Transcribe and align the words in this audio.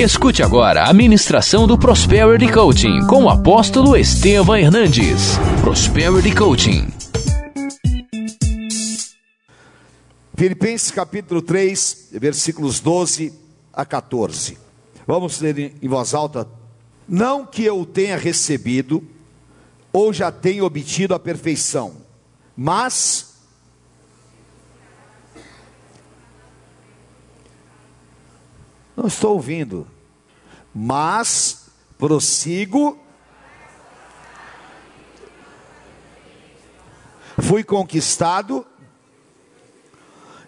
Escute 0.00 0.42
agora 0.42 0.84
a 0.84 0.94
ministração 0.94 1.66
do 1.66 1.76
Prosperity 1.76 2.50
Coaching 2.50 3.06
com 3.06 3.24
o 3.24 3.28
apóstolo 3.28 3.94
Estevam 3.94 4.56
Hernandes. 4.56 5.36
Prosperity 5.60 6.34
Coaching. 6.34 6.88
Filipenses 10.34 10.90
capítulo 10.90 11.42
3, 11.42 12.08
versículos 12.12 12.80
12 12.80 13.30
a 13.74 13.84
14. 13.84 14.56
Vamos 15.06 15.38
ler 15.38 15.74
em 15.82 15.86
voz 15.86 16.14
alta. 16.14 16.48
Não 17.06 17.44
que 17.44 17.62
eu 17.62 17.84
tenha 17.84 18.16
recebido 18.16 19.06
ou 19.92 20.14
já 20.14 20.32
tenha 20.32 20.64
obtido 20.64 21.14
a 21.14 21.18
perfeição, 21.18 21.96
mas 22.56 23.29
Não 28.96 29.06
estou 29.06 29.34
ouvindo. 29.34 29.86
Mas 30.74 31.70
prossigo. 31.98 32.98
Fui 37.38 37.62
conquistado. 37.64 38.66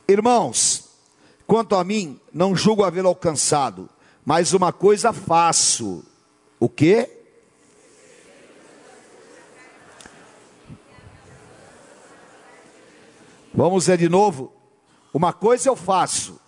Irmãos, 0.09 0.89
quanto 1.47 1.75
a 1.75 1.85
mim, 1.85 2.21
não 2.33 2.57
julgo 2.57 2.85
havê-lo 2.85 3.09
alcançado, 3.09 3.89
mas 4.25 4.52
uma 4.52 4.73
coisa 4.73 5.13
faço. 5.13 6.05
O 6.59 6.69
quê? 6.69 7.23
Vamos 13.55 13.87
ver 13.87 13.99
de 13.99 14.09
novo. 14.09 14.52
Uma 15.13 15.33
coisa 15.33 15.69
eu 15.69 15.77
faço, 15.77 16.41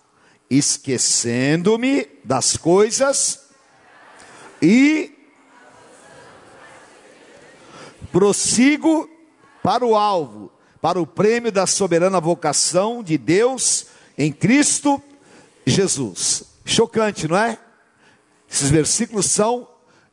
esquecendo-me 0.49 2.07
das 2.23 2.57
coisas 2.57 3.45
e 4.61 5.11
prossigo 8.11 9.09
para 9.61 9.85
o 9.85 9.95
alvo, 9.95 10.51
para 10.81 11.01
o 11.01 11.07
prêmio 11.07 11.51
da 11.51 11.65
soberana 11.65 12.19
vocação 12.19 13.03
de 13.03 13.17
Deus 13.17 13.87
em 14.17 14.31
Cristo 14.31 15.01
Jesus. 15.65 16.43
Chocante, 16.63 17.27
não 17.27 17.37
é? 17.37 17.57
Esses 18.49 18.69
versículos 18.69 19.25
são 19.25 19.67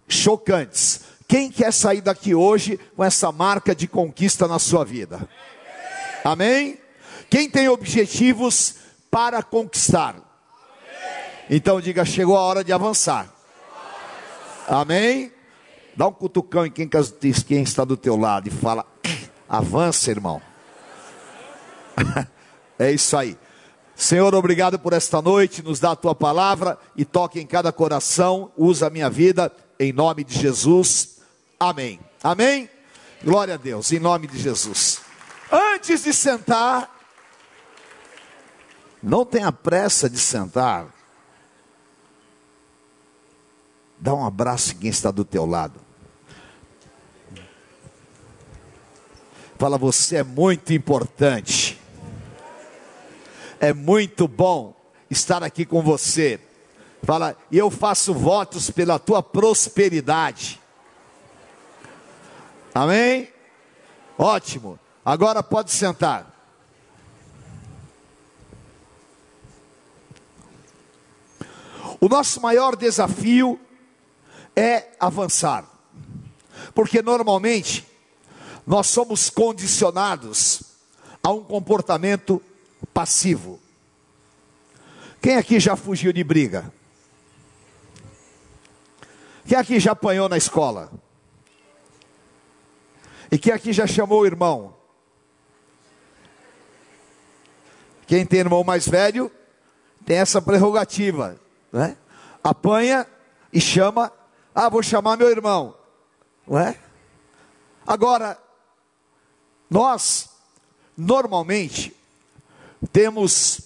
chocantes. 0.09 1.03
Quem 1.29 1.51
quer 1.51 1.73
sair 1.73 2.01
daqui 2.01 2.35
hoje 2.35 2.79
com 2.97 3.05
essa 3.05 3.31
marca 3.31 3.75
de 3.75 3.87
conquista 3.87 4.49
na 4.49 4.59
sua 4.59 4.85
vida? 4.85 5.29
Amém? 6.25 6.79
Quem 7.31 7.49
tem 7.49 7.69
objetivos 7.69 8.75
para 9.13 9.43
conquistar. 9.43 10.17
Então 11.51 11.79
diga: 11.83 12.03
chegou 12.03 12.35
a 12.35 12.41
hora 12.41 12.65
de 12.65 12.73
avançar. 12.73 13.29
Amém? 14.67 15.31
Dá 15.95 16.09
um 16.09 16.13
cutucão 16.13 16.65
em 16.65 16.71
quem, 16.71 16.89
quem 17.47 17.63
está 17.63 17.85
do 17.85 17.97
teu 17.97 18.17
lado 18.17 18.49
e 18.49 18.51
fala: 18.51 18.87
avança, 19.47 20.11
irmão. 20.11 20.41
é 22.79 22.91
isso 22.91 23.15
aí. 23.15 23.37
Senhor, 23.95 24.35
obrigado 24.35 24.79
por 24.79 24.95
esta 24.95 25.21
noite, 25.21 25.63
nos 25.63 25.79
dá 25.79 25.93
a 25.93 25.97
tua 25.97 26.15
palavra 26.15 26.79
e 26.97 27.05
toque 27.05 27.39
em 27.39 27.47
cada 27.47 27.71
coração, 27.71 28.51
usa 28.57 28.87
a 28.87 28.91
minha 28.91 29.11
vida, 29.11 29.53
em 29.79 29.93
nome 29.93 30.25
de 30.25 30.37
Jesus. 30.39 31.21
Amém. 31.61 32.01
Amém? 32.25 32.69
Glória 33.23 33.55
a 33.55 33.57
Deus, 33.59 33.93
em 33.93 34.01
nome 34.01 34.27
de 34.27 34.39
Jesus. 34.39 35.01
Antes 35.53 36.03
de 36.03 36.15
sentar, 36.15 37.02
não 39.03 39.25
tenha 39.25 39.51
pressa 39.51 40.09
de 40.09 40.19
sentar. 40.19 40.87
Dá 43.99 44.15
um 44.15 44.25
abraço 44.25 44.73
em 44.73 44.79
quem 44.79 44.91
está 44.91 45.11
do 45.11 45.25
teu 45.25 45.47
lado. 45.47 45.81
Fala, 49.59 49.79
você 49.79 50.17
é 50.17 50.23
muito 50.25 50.73
importante. 50.73 51.81
É 53.61 53.73
muito 53.73 54.27
bom 54.27 54.75
estar 55.09 55.43
aqui 55.43 55.65
com 55.65 55.83
você. 55.83 56.41
Fala, 57.05 57.37
e 57.51 57.59
eu 57.59 57.71
faço 57.71 58.13
votos 58.13 58.71
pela 58.71 58.99
tua 58.99 59.23
prosperidade. 59.23 60.61
Amém? 62.75 63.29
Ótimo. 64.19 64.79
Agora 65.05 65.43
pode 65.43 65.71
sentar. 65.71 66.32
O 72.03 72.09
nosso 72.09 72.41
maior 72.41 72.75
desafio 72.75 73.61
é 74.57 74.89
avançar, 74.99 75.65
porque 76.75 77.01
normalmente 77.01 77.87
nós 78.67 78.89
somos 78.89 79.31
condicionados 79.31 80.65
a 81.23 81.31
um 81.31 81.45
comportamento 81.45 82.43
passivo. 82.93 83.61
Quem 85.21 85.37
aqui 85.37 85.61
já 85.61 85.77
fugiu 85.77 86.13
de 86.13 86.25
briga? 86.25 86.75
Quem 89.47 89.57
aqui 89.57 89.79
já 89.79 89.93
apanhou 89.93 90.29
na 90.29 90.37
escola? 90.37 90.91
E 93.31 93.39
quem 93.39 93.53
aqui 93.53 93.73
já 93.73 93.87
chamou 93.87 94.23
o 94.23 94.27
irmão? 94.27 94.75
Quem 98.09 98.27
tem 98.27 98.41
irmão 98.41 98.65
mais 98.65 98.89
velho 98.89 99.31
tem 100.05 100.17
essa 100.17 100.43
prerrogativa 100.43 101.41
né? 101.73 101.97
apanha 102.43 103.07
e 103.53 103.61
chama, 103.61 104.13
ah, 104.55 104.69
vou 104.69 104.83
chamar 104.83 105.17
meu 105.17 105.31
irmão, 105.31 105.75
não 106.47 106.59
é? 106.59 106.79
Agora, 107.87 108.39
nós, 109.69 110.29
normalmente, 110.97 111.95
temos 112.93 113.61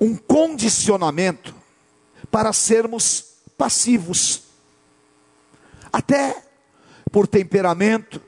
um 0.00 0.16
condicionamento 0.16 1.54
para 2.30 2.52
sermos 2.52 3.34
passivos, 3.56 4.42
até 5.92 6.42
por 7.12 7.26
temperamento, 7.26 8.22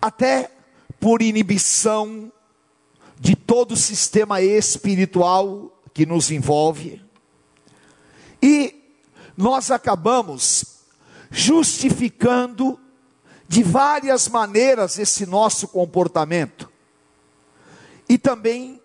até 0.00 0.50
por 0.98 1.20
inibição 1.20 2.32
de 3.18 3.36
todo 3.36 3.72
o 3.72 3.76
sistema 3.76 4.40
espiritual 4.40 5.81
que 5.92 6.06
nos 6.06 6.30
envolve, 6.30 7.02
e 8.40 8.74
nós 9.36 9.70
acabamos 9.70 10.64
justificando 11.30 12.78
de 13.48 13.62
várias 13.62 14.28
maneiras 14.28 14.98
esse 14.98 15.26
nosso 15.26 15.68
comportamento, 15.68 16.70
e 18.08 18.18
também 18.18 18.80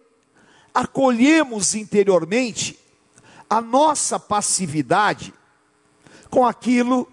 acolhemos 0.73 1.73
interiormente 1.75 2.78
a 3.50 3.62
nossa 3.62 4.19
passividade 4.19 5.34
com 6.29 6.45
aquilo 6.45 7.12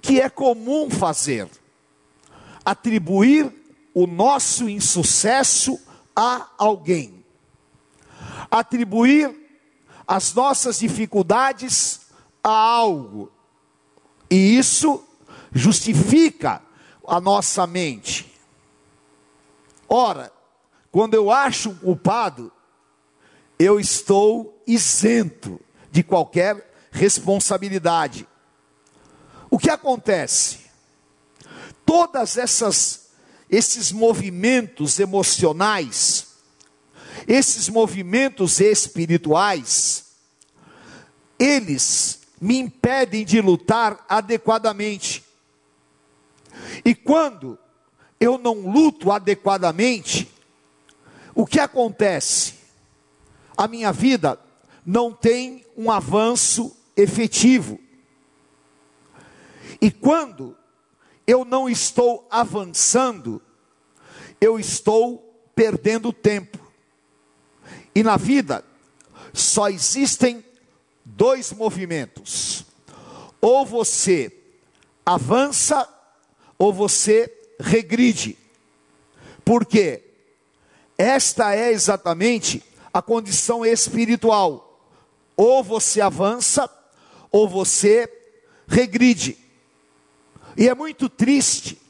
que 0.00 0.20
é 0.20 0.28
comum 0.28 0.90
fazer, 0.90 1.48
atribuir 2.64 3.52
o 3.94 4.06
nosso 4.06 4.68
insucesso 4.68 5.78
a 6.14 6.48
alguém 6.58 7.15
atribuir 8.50 9.34
as 10.06 10.32
nossas 10.34 10.78
dificuldades 10.78 12.02
a 12.42 12.50
algo, 12.50 13.30
e 14.30 14.56
isso 14.56 15.02
justifica 15.52 16.62
a 17.06 17.20
nossa 17.20 17.66
mente. 17.66 18.32
Ora, 19.88 20.32
quando 20.90 21.14
eu 21.14 21.30
acho 21.30 21.74
culpado, 21.74 22.52
eu 23.58 23.80
estou 23.80 24.62
isento 24.66 25.60
de 25.90 26.02
qualquer 26.02 26.72
responsabilidade. 26.90 28.26
O 29.50 29.58
que 29.58 29.70
acontece? 29.70 30.66
Todas 31.84 32.36
essas 32.36 33.06
esses 33.48 33.92
movimentos 33.92 34.98
emocionais 34.98 36.25
esses 37.26 37.68
movimentos 37.68 38.60
espirituais, 38.60 40.06
eles 41.38 42.20
me 42.40 42.58
impedem 42.58 43.24
de 43.24 43.40
lutar 43.40 44.04
adequadamente. 44.08 45.24
E 46.84 46.94
quando 46.94 47.58
eu 48.18 48.38
não 48.38 48.70
luto 48.70 49.10
adequadamente, 49.10 50.30
o 51.34 51.46
que 51.46 51.60
acontece? 51.60 52.54
A 53.56 53.68
minha 53.68 53.92
vida 53.92 54.38
não 54.84 55.12
tem 55.12 55.64
um 55.76 55.90
avanço 55.90 56.76
efetivo. 56.96 57.78
E 59.80 59.90
quando 59.90 60.56
eu 61.26 61.44
não 61.44 61.68
estou 61.68 62.26
avançando, 62.30 63.42
eu 64.40 64.58
estou 64.58 65.50
perdendo 65.54 66.12
tempo. 66.12 66.65
E 67.96 68.02
na 68.02 68.18
vida 68.18 68.62
só 69.32 69.70
existem 69.70 70.44
dois 71.02 71.50
movimentos: 71.50 72.62
ou 73.40 73.64
você 73.64 74.30
avança, 75.04 75.88
ou 76.58 76.74
você 76.74 77.32
regride. 77.58 78.36
Por 79.42 79.64
quê? 79.64 80.02
Esta 80.98 81.56
é 81.56 81.72
exatamente 81.72 82.62
a 82.92 83.00
condição 83.00 83.64
espiritual. 83.64 84.78
Ou 85.34 85.64
você 85.64 86.02
avança, 86.02 86.68
ou 87.32 87.48
você 87.48 88.12
regride. 88.68 89.38
E 90.54 90.68
é 90.68 90.74
muito 90.74 91.08
triste 91.08 91.80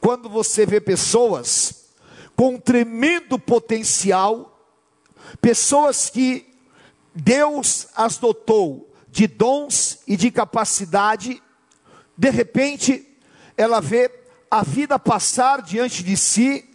quando 0.00 0.28
você 0.28 0.66
vê 0.66 0.80
pessoas 0.80 1.90
com 2.34 2.54
um 2.54 2.58
tremendo 2.58 3.38
potencial, 3.38 4.47
pessoas 5.40 6.10
que 6.10 6.46
Deus 7.14 7.88
as 7.94 8.18
dotou 8.18 8.92
de 9.10 9.26
dons 9.26 10.00
e 10.06 10.16
de 10.16 10.30
capacidade, 10.30 11.42
de 12.16 12.30
repente 12.30 13.06
ela 13.56 13.80
vê 13.80 14.10
a 14.50 14.62
vida 14.62 14.98
passar 14.98 15.62
diante 15.62 16.02
de 16.02 16.16
si 16.16 16.68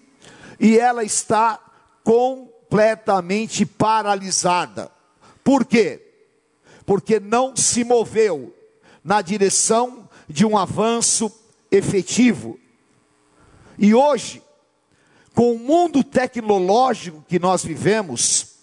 e 0.59 0.77
ela 0.77 1.03
está 1.03 1.59
completamente 2.03 3.65
paralisada. 3.65 4.91
Por 5.43 5.65
quê? 5.65 6.01
Porque 6.85 7.19
não 7.19 7.55
se 7.55 7.83
moveu 7.83 8.53
na 9.03 9.21
direção 9.21 10.09
de 10.27 10.45
um 10.45 10.57
avanço 10.57 11.31
efetivo. 11.71 12.59
E 13.77 13.93
hoje, 13.93 14.41
com 15.33 15.53
o 15.53 15.59
mundo 15.59 16.03
tecnológico 16.03 17.23
que 17.27 17.39
nós 17.39 17.63
vivemos, 17.63 18.53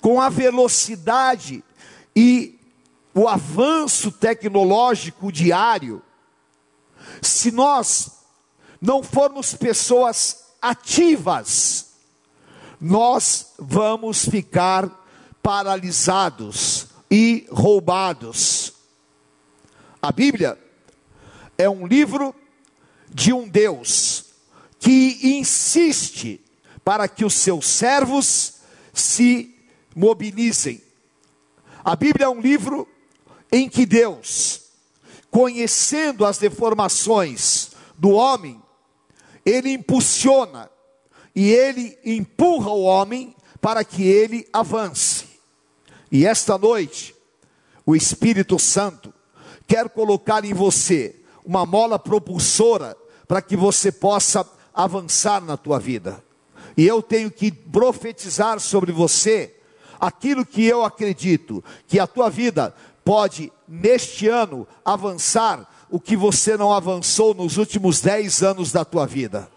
com 0.00 0.20
a 0.20 0.28
velocidade 0.28 1.62
e 2.16 2.58
o 3.14 3.28
avanço 3.28 4.10
tecnológico 4.10 5.30
diário, 5.30 6.02
se 7.20 7.50
nós 7.50 8.10
não 8.80 9.02
formos 9.02 9.54
pessoas 9.54 10.44
ativas, 10.60 11.92
nós 12.80 13.52
vamos 13.58 14.24
ficar 14.24 14.90
paralisados 15.42 16.86
e 17.10 17.46
roubados. 17.50 18.72
A 20.00 20.10
Bíblia 20.10 20.58
é 21.58 21.68
um 21.68 21.86
livro 21.86 22.34
de 23.08 23.32
um 23.32 23.46
Deus 23.46 24.31
que 24.82 25.36
insiste 25.38 26.40
para 26.82 27.06
que 27.06 27.24
os 27.24 27.34
seus 27.34 27.66
servos 27.68 28.54
se 28.92 29.54
mobilizem. 29.94 30.82
A 31.84 31.94
Bíblia 31.94 32.26
é 32.26 32.28
um 32.28 32.40
livro 32.40 32.88
em 33.52 33.68
que 33.68 33.86
Deus, 33.86 34.62
conhecendo 35.30 36.26
as 36.26 36.36
deformações 36.36 37.70
do 37.96 38.10
homem, 38.10 38.60
ele 39.46 39.70
impulsiona 39.70 40.68
e 41.32 41.52
ele 41.52 41.96
empurra 42.04 42.72
o 42.72 42.82
homem 42.82 43.36
para 43.60 43.84
que 43.84 44.02
ele 44.02 44.48
avance. 44.52 45.26
E 46.10 46.26
esta 46.26 46.58
noite, 46.58 47.14
o 47.86 47.94
Espírito 47.94 48.58
Santo 48.58 49.14
quer 49.64 49.88
colocar 49.90 50.44
em 50.44 50.52
você 50.52 51.20
uma 51.44 51.64
mola 51.64 52.00
propulsora 52.00 52.96
para 53.28 53.40
que 53.40 53.56
você 53.56 53.92
possa 53.92 54.44
avançar 54.74 55.42
na 55.42 55.56
tua 55.56 55.78
vida. 55.78 56.22
E 56.76 56.86
eu 56.86 57.02
tenho 57.02 57.30
que 57.30 57.50
profetizar 57.50 58.58
sobre 58.60 58.92
você 58.92 59.54
aquilo 60.00 60.44
que 60.44 60.64
eu 60.64 60.84
acredito, 60.84 61.62
que 61.86 62.00
a 62.00 62.06
tua 62.06 62.28
vida 62.28 62.74
pode, 63.04 63.52
neste 63.68 64.28
ano, 64.28 64.66
avançar 64.84 65.68
o 65.90 66.00
que 66.00 66.16
você 66.16 66.56
não 66.56 66.72
avançou 66.72 67.34
nos 67.34 67.56
últimos 67.58 68.00
dez 68.00 68.42
anos 68.42 68.72
da 68.72 68.84
tua 68.84 69.06
vida. 69.06 69.48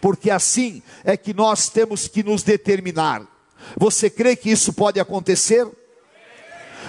Porque 0.00 0.30
assim 0.30 0.82
é 1.02 1.16
que 1.16 1.32
nós 1.32 1.68
temos 1.68 2.06
que 2.06 2.22
nos 2.22 2.42
determinar. 2.42 3.26
Você 3.76 4.10
crê 4.10 4.36
que 4.36 4.50
isso 4.50 4.72
pode 4.72 5.00
acontecer? 5.00 5.66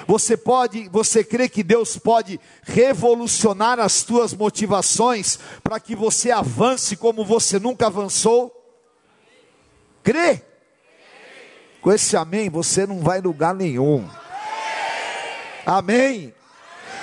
Você 0.10 0.36
pode, 0.36 0.90
você 0.90 1.24
crê 1.24 1.48
que 1.48 1.62
Deus 1.62 1.96
pode 1.96 2.40
revolucionar 2.64 3.80
as 3.80 4.02
tuas 4.02 4.34
motivações 4.34 5.38
para 5.64 5.80
que 5.80 5.96
você 5.96 6.32
avance 6.32 6.96
como 6.96 7.24
você 7.24 7.60
nunca 7.60 7.86
avançou? 7.86 8.52
Crê? 10.02 10.42
Com 11.80 11.92
esse 11.92 12.18
amém 12.18 12.50
você 12.50 12.88
não 12.88 13.02
vai 13.02 13.22
lugar 13.22 13.54
nenhum. 13.54 14.10
Amém. 15.64 16.34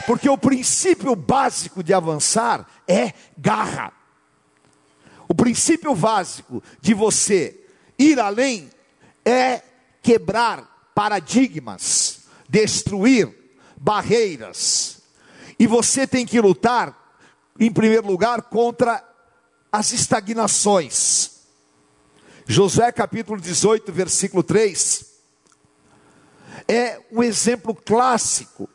Porque 0.04 0.28
o 0.28 0.36
princípio 0.36 1.14
básico 1.14 1.84
de 1.84 1.94
avançar 1.94 2.68
é 2.88 3.12
garra. 3.38 3.92
O 5.28 5.34
princípio 5.36 5.94
básico 5.94 6.60
de 6.80 6.92
você 6.92 7.68
ir 7.96 8.18
além 8.18 8.68
é 9.24 9.62
quebrar 10.02 10.90
paradigmas 10.92 12.25
destruir 12.48 13.32
barreiras. 13.76 15.02
E 15.58 15.66
você 15.66 16.06
tem 16.06 16.26
que 16.26 16.40
lutar, 16.40 17.16
em 17.58 17.72
primeiro 17.72 18.06
lugar, 18.06 18.42
contra 18.42 19.02
as 19.72 19.92
estagnações. 19.92 21.32
Josué 22.46 22.92
capítulo 22.92 23.40
18, 23.40 23.92
versículo 23.92 24.42
3, 24.42 25.04
é 26.68 27.00
um 27.10 27.22
exemplo 27.22 27.74
clássico 27.74 28.68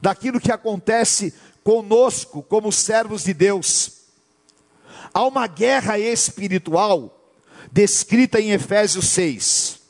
daquilo 0.00 0.40
que 0.40 0.52
acontece 0.52 1.32
conosco 1.64 2.42
como 2.42 2.70
servos 2.70 3.24
de 3.24 3.34
Deus. 3.34 3.92
Há 5.12 5.24
uma 5.24 5.46
guerra 5.46 5.98
espiritual 5.98 7.12
descrita 7.72 8.40
em 8.40 8.52
Efésios 8.52 9.08
6. 9.08 9.80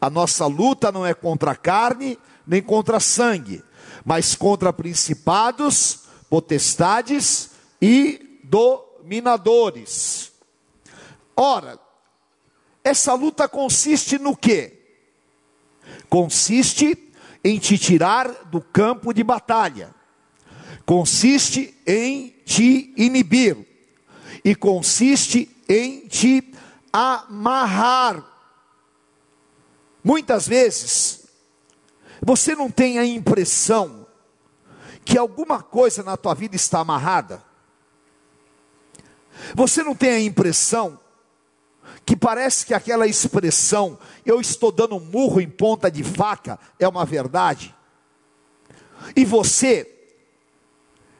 A 0.00 0.10
nossa 0.10 0.46
luta 0.46 0.92
não 0.92 1.04
é 1.04 1.14
contra 1.14 1.52
a 1.52 1.56
carne, 1.56 2.18
nem 2.46 2.62
contra 2.62 3.00
sangue, 3.00 3.62
mas 4.04 4.34
contra 4.34 4.72
principados, 4.72 6.00
potestades 6.28 7.50
e 7.80 8.40
dominadores. 8.44 10.32
Ora, 11.36 11.78
essa 12.82 13.14
luta 13.14 13.48
consiste 13.48 14.18
no 14.18 14.36
que? 14.36 14.72
Consiste 16.08 17.12
em 17.42 17.58
te 17.58 17.76
tirar 17.76 18.30
do 18.46 18.60
campo 18.60 19.12
de 19.12 19.22
batalha, 19.22 19.94
consiste 20.86 21.74
em 21.86 22.30
te 22.44 22.92
inibir, 22.96 23.74
e 24.44 24.54
consiste 24.54 25.48
em 25.68 26.06
te 26.06 26.52
amarrar. 26.92 28.24
Muitas 30.02 30.46
vezes, 30.46 31.23
você 32.24 32.54
não 32.54 32.70
tem 32.70 32.98
a 32.98 33.04
impressão 33.04 34.06
que 35.04 35.18
alguma 35.18 35.62
coisa 35.62 36.02
na 36.02 36.16
tua 36.16 36.34
vida 36.34 36.56
está 36.56 36.80
amarrada? 36.80 37.42
Você 39.54 39.82
não 39.82 39.94
tem 39.94 40.10
a 40.10 40.20
impressão 40.20 40.98
que 42.06 42.16
parece 42.16 42.64
que 42.64 42.72
aquela 42.72 43.06
expressão, 43.06 43.98
eu 44.24 44.40
estou 44.40 44.72
dando 44.72 44.96
um 44.96 45.00
murro 45.00 45.40
em 45.40 45.48
ponta 45.48 45.90
de 45.90 46.02
faca, 46.02 46.58
é 46.78 46.88
uma 46.88 47.04
verdade? 47.04 47.74
E 49.14 49.24
você 49.24 49.90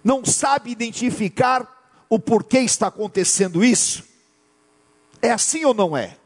não 0.03 0.25
sabe 0.25 0.71
identificar 0.71 1.71
o 2.09 2.19
porquê 2.19 2.61
está 2.61 2.87
acontecendo 2.87 3.63
isso? 3.63 4.05
É 5.21 5.31
assim 5.31 5.65
ou 5.65 5.75
não 5.75 5.97
é? 5.97 6.17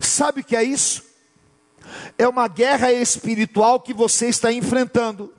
Sabe 0.00 0.40
o 0.40 0.44
que 0.44 0.56
é 0.56 0.62
isso? 0.62 1.07
É 2.16 2.26
uma 2.28 2.48
guerra 2.48 2.92
espiritual 2.92 3.80
que 3.80 3.94
você 3.94 4.28
está 4.28 4.52
enfrentando. 4.52 5.32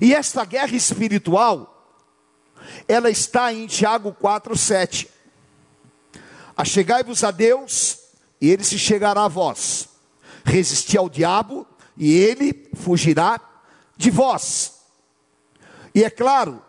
E 0.00 0.14
esta 0.14 0.44
guerra 0.44 0.74
espiritual, 0.76 1.94
ela 2.86 3.10
está 3.10 3.52
em 3.52 3.66
Tiago 3.66 4.12
4:7. 4.12 5.08
Achegai-vos 6.56 7.22
a 7.22 7.30
Deus, 7.30 7.98
e 8.40 8.50
ele 8.50 8.64
se 8.64 8.78
chegará 8.78 9.24
a 9.24 9.28
vós. 9.28 9.88
Resisti 10.44 10.96
ao 10.96 11.08
diabo, 11.08 11.66
e 11.96 12.12
ele 12.14 12.68
fugirá 12.74 13.40
de 13.96 14.10
vós. 14.10 14.74
E 15.94 16.04
é 16.04 16.10
claro 16.10 16.62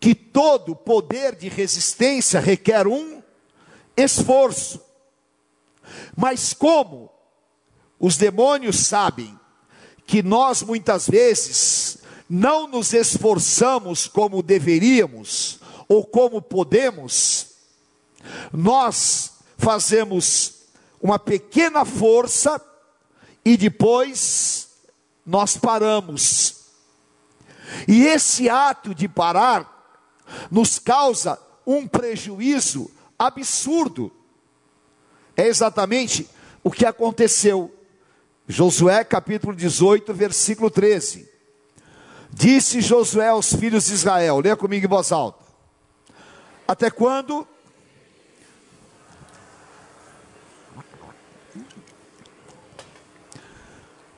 que 0.00 0.14
todo 0.14 0.74
poder 0.74 1.36
de 1.36 1.48
resistência 1.48 2.40
requer 2.40 2.86
um 2.86 3.22
esforço. 3.96 4.80
Mas 6.16 6.52
como 6.52 7.10
os 7.98 8.16
demônios 8.16 8.76
sabem 8.76 9.38
que 10.06 10.22
nós 10.22 10.62
muitas 10.62 11.08
vezes 11.08 11.98
não 12.28 12.66
nos 12.66 12.92
esforçamos 12.92 14.08
como 14.08 14.42
deveríamos 14.42 15.60
ou 15.88 16.04
como 16.04 16.40
podemos, 16.40 17.48
nós 18.52 19.32
fazemos 19.58 20.62
uma 21.00 21.18
pequena 21.18 21.84
força 21.84 22.60
e 23.44 23.56
depois 23.56 24.68
nós 25.24 25.56
paramos. 25.56 26.62
E 27.86 28.04
esse 28.04 28.48
ato 28.48 28.94
de 28.94 29.08
parar 29.08 29.68
nos 30.50 30.78
causa 30.78 31.38
um 31.66 31.86
prejuízo 31.86 32.90
absurdo. 33.18 34.12
É 35.42 35.48
exatamente 35.48 36.30
o 36.62 36.70
que 36.70 36.86
aconteceu. 36.86 37.74
Josué 38.46 39.02
capítulo 39.02 39.56
18, 39.56 40.14
versículo 40.14 40.70
13. 40.70 41.28
Disse 42.30 42.80
Josué 42.80 43.30
aos 43.30 43.52
filhos 43.52 43.86
de 43.86 43.94
Israel, 43.94 44.38
leia 44.38 44.56
comigo 44.56 44.86
em 44.86 44.88
voz 44.88 45.10
alta. 45.10 45.44
Até 46.66 46.92
quando? 46.92 47.44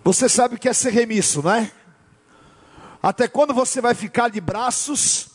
Você 0.04 0.28
sabe 0.28 0.56
o 0.56 0.58
que 0.58 0.68
é 0.68 0.74
ser 0.74 0.90
remisso, 0.90 1.42
não 1.42 1.52
é? 1.52 1.72
Até 3.02 3.26
quando 3.28 3.54
você 3.54 3.80
vai 3.80 3.94
ficar 3.94 4.28
de 4.28 4.42
braços 4.42 5.28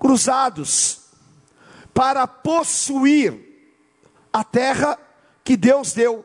cruzados 0.00 1.02
para 1.94 2.26
possuir 2.26 3.45
a 4.36 4.44
terra 4.44 4.98
que 5.42 5.56
Deus 5.56 5.94
deu? 5.94 6.22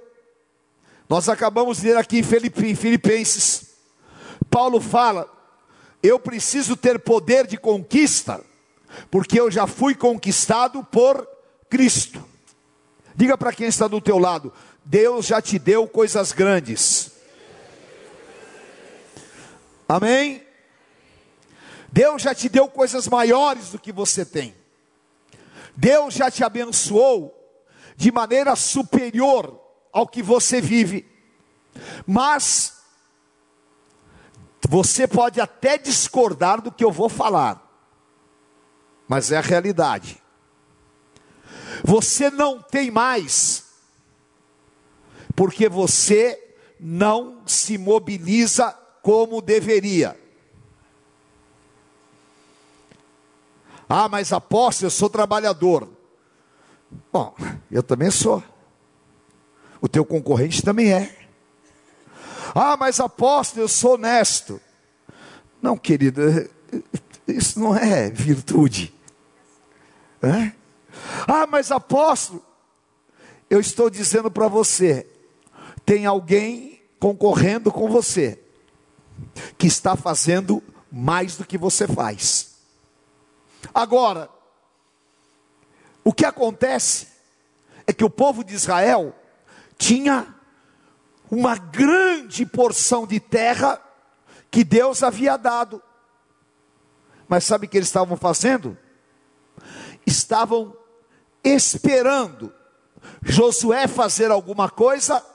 Nós 1.08 1.30
acabamos 1.30 1.80
de 1.80 1.88
ler 1.88 1.98
aqui 1.98 2.20
em 2.20 2.76
Filipenses. 2.76 3.68
Paulo 4.50 4.82
fala: 4.82 5.32
Eu 6.04 6.20
preciso 6.20 6.76
ter 6.76 7.00
poder 7.00 7.48
de 7.48 7.56
conquista, 7.56 8.44
porque 9.10 9.40
eu 9.40 9.50
já 9.50 9.66
fui 9.66 9.96
conquistado 9.96 10.84
por 10.84 11.26
Cristo. 11.70 12.22
Diga 13.16 13.38
para 13.38 13.54
quem 13.54 13.68
está 13.68 13.88
do 13.88 14.02
teu 14.02 14.18
lado: 14.18 14.52
Deus 14.84 15.26
já 15.26 15.42
te 15.42 15.58
deu 15.58 15.88
coisas 15.88 16.34
grandes. 16.34 17.12
Amém? 19.88 20.44
Deus 21.90 22.22
já 22.22 22.36
te 22.36 22.50
deu 22.50 22.68
coisas 22.68 23.08
maiores 23.08 23.70
do 23.70 23.80
que 23.80 23.94
você 23.94 24.26
tem. 24.26 24.54
Deus 25.78 26.14
já 26.14 26.30
te 26.30 26.44
abençoou 26.44 27.41
de 28.02 28.12
maneira 28.12 28.56
superior 28.56 29.62
ao 29.94 30.08
que 30.08 30.24
você 30.24 30.60
vive. 30.60 31.08
Mas 32.04 32.82
você 34.68 35.08
pode 35.08 35.40
até 35.40 35.78
discordar 35.78 36.60
do 36.64 36.72
que 36.72 36.84
eu 36.84 36.92
vou 36.92 37.08
falar. 37.08 37.62
Mas 39.08 39.32
é 39.32 39.38
a 39.38 39.42
realidade. 39.42 40.20
Você 41.84 42.32
não 42.32 42.60
tem 42.60 42.90
mais 42.90 43.66
porque 45.36 45.70
você 45.70 46.56
não 46.80 47.44
se 47.46 47.78
mobiliza 47.78 48.72
como 49.04 49.44
deveria. 49.44 50.20
Ah, 53.88 54.10
mas 54.10 54.34
apóstolo, 54.34 54.88
eu 54.88 54.92
sou 54.92 55.10
trabalhador. 55.10 56.01
Bom, 57.12 57.36
eu 57.70 57.84
também 57.84 58.12
sou. 58.12 58.44
O 59.82 59.88
teu 59.88 60.06
concorrente 60.06 60.62
também 60.62 60.94
é. 60.94 61.18
Ah, 62.54 62.76
mas 62.78 63.00
apóstolo, 63.00 63.64
eu 63.64 63.68
sou 63.68 63.96
honesto. 63.96 64.60
Não, 65.62 65.78
querido, 65.78 66.22
isso 67.28 67.60
não 67.60 67.76
é 67.76 68.10
virtude. 68.10 68.94
É? 70.22 70.52
Ah, 71.28 71.48
mas 71.48 71.72
apóstolo, 71.72 72.44
eu 73.50 73.60
estou 73.60 73.90
dizendo 73.90 74.30
para 74.30 74.48
você: 74.48 75.08
tem 75.86 76.06
alguém 76.06 76.82
concorrendo 77.00 77.72
com 77.72 77.90
você, 77.90 78.40
que 79.58 79.68
está 79.68 79.96
fazendo 79.96 80.62
mais 80.92 81.38
do 81.38 81.46
que 81.46 81.58
você 81.58 81.88
faz. 81.88 82.52
Agora, 83.74 84.30
o 86.04 86.14
que 86.14 86.26
acontece 86.26 87.08
é 87.86 87.94
que 87.94 88.04
o 88.04 88.10
povo 88.10 88.44
de 88.44 88.54
Israel 88.54 89.16
tinha 89.78 90.34
uma 91.30 91.56
grande 91.56 92.46
porção 92.46 93.08
de 93.08 93.20
terra 93.20 93.82
que 94.50 94.64
Deus 94.64 95.02
havia 95.02 95.38
dado. 95.38 95.82
Mas 97.28 97.46
sabe 97.46 97.66
o 97.66 97.70
que 97.70 97.78
eles 97.78 97.88
estavam 97.88 98.18
fazendo? 98.18 98.78
Estavam 100.06 100.76
esperando 101.44 102.54
Josué 103.24 103.88
fazer 103.88 104.32
alguma 104.32 104.70
coisa, 104.70 105.26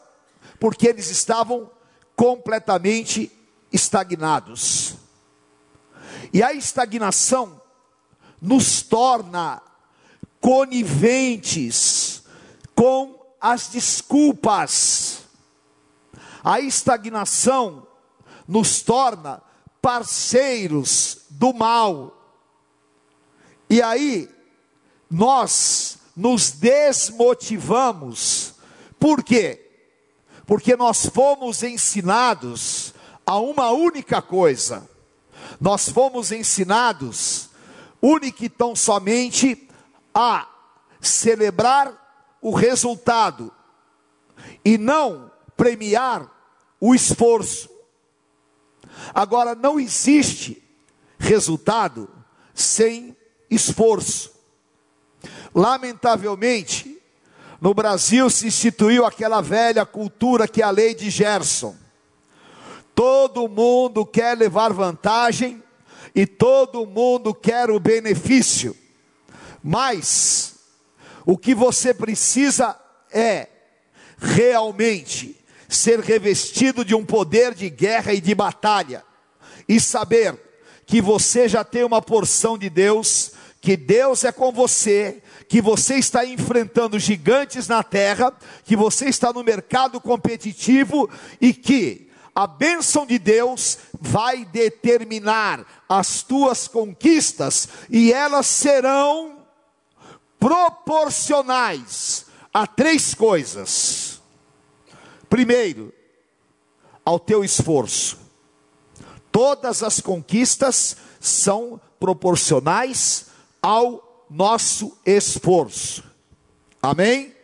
porque 0.61 0.89
eles 0.89 1.11
estavam 1.11 1.71
completamente 2.15 3.33
estagnados. 3.73 4.95
E 6.33 6.43
a 6.43 6.53
estagnação 6.53 7.61
nos 8.41 8.83
torna 8.83 9.63
coniventes 10.47 12.23
com 12.73 13.19
as 13.41 13.67
desculpas. 13.67 15.23
A 16.45 16.61
estagnação 16.61 17.85
nos 18.47 18.81
torna 18.81 19.43
parceiros 19.83 21.23
do 21.31 21.53
mal. 21.53 22.17
E 23.69 23.83
aí, 23.83 24.29
nós 25.11 25.99
nos 26.15 26.53
desmotivamos. 26.53 28.55
Por 29.01 29.25
quê? 29.25 29.69
Porque 30.47 30.77
nós 30.77 31.07
fomos 31.07 31.65
ensinados 31.65 32.95
a 33.27 33.37
uma 33.41 33.73
única 33.73 34.23
coisa. 34.23 34.89
Nós 35.61 35.89
fomos 35.89 36.31
ensinados 36.31 37.51
única 38.01 38.45
e 38.45 38.49
tão 38.49 38.77
somente 38.77 39.66
a 40.19 40.49
celebrar 40.99 41.93
o 42.41 42.55
resultado 42.55 43.53
e 44.65 44.79
não 44.79 45.31
premiar 45.55 46.27
o 46.81 46.95
esforço. 46.95 47.69
Agora, 49.15 49.55
não 49.55 49.79
existe 49.79 50.63
resultado 51.19 52.09
sem 52.55 53.15
esforço. 53.51 54.33
Lamentavelmente, 55.55 56.99
no 57.61 57.75
Brasil 57.75 58.31
se 58.31 58.47
instituiu 58.47 59.05
aquela 59.05 59.43
velha 59.43 59.85
cultura 59.85 60.49
que 60.49 60.63
é 60.63 60.65
a 60.65 60.71
lei 60.71 60.95
de 60.95 61.11
Gerson. 61.11 61.77
Todo 62.95 63.49
mundo 63.49 64.07
quer 64.07 64.35
levar 64.39 64.73
vantagem 64.73 65.63
e 66.15 66.27
todo 66.27 66.87
mundo 66.87 67.35
quer 67.35 67.71
o 67.71 67.79
benefício, 67.79 68.75
mas 69.67 70.55
o 71.27 71.37
que 71.37 71.53
você 71.53 71.93
precisa 71.93 72.79
é 73.11 73.49
realmente 74.17 75.37
ser 75.69 75.99
revestido 75.99 76.85
de 76.85 76.95
um 76.95 77.05
poder 77.05 77.53
de 77.53 77.69
guerra 77.69 78.13
e 78.13 78.21
de 78.21 78.33
batalha, 78.33 79.03
e 79.69 79.81
saber 79.81 80.41
que 80.87 81.03
você 81.03 81.49
já 81.49 81.65
tem 81.65 81.83
uma 81.83 82.01
porção 82.01 82.57
de 82.57 82.71
Deus, 82.71 83.33
que 83.61 83.77
Deus 83.77 84.23
é 84.23 84.31
com 84.31 84.53
você, 84.53 85.21
que 85.49 85.61
você 85.61 85.97
está 85.97 86.25
enfrentando 86.25 86.97
gigantes 86.97 87.67
na 87.67 87.83
terra, 87.83 88.33
que 88.65 88.77
você 88.77 89.07
está 89.07 89.33
no 89.33 89.43
mercado 89.43 90.01
competitivo 90.01 91.11
e 91.41 91.53
que 91.53 92.09
a 92.33 92.47
bênção 92.47 93.05
de 93.05 93.19
Deus 93.19 93.79
vai 94.01 94.45
determinar 94.45 95.67
as 95.89 96.23
tuas 96.23 96.69
conquistas 96.69 97.69
e 97.91 98.13
elas 98.13 98.47
serão 98.47 99.36
proporcionais 100.39 102.27
a 102.53 102.67
três 102.67 103.15
coisas. 103.15 104.21
Primeiro, 105.29 105.93
ao 107.05 107.19
teu 107.19 107.45
esforço. 107.45 108.19
Todas 109.31 109.83
as 109.83 110.01
conquistas 110.01 110.97
são 111.21 111.81
proporcionais 112.01 113.27
ao 113.63 114.25
nosso 114.31 114.97
esforço. 115.05 116.03
Amém? 116.83 117.35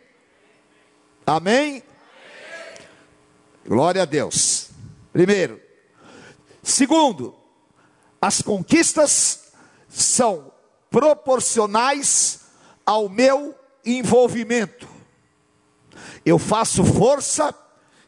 Amém? 1.25 1.83
Glória 3.65 4.01
a 4.01 4.05
Deus. 4.05 4.69
Primeiro. 5.11 5.61
Segundo, 6.61 7.35
as 8.21 8.41
conquistas 8.41 9.51
são 9.87 10.51
proporcionais 10.89 12.42
ao 12.85 13.09
meu 13.09 13.55
envolvimento. 13.85 14.87
Eu 16.25 16.39
faço 16.39 16.83
força 16.83 17.53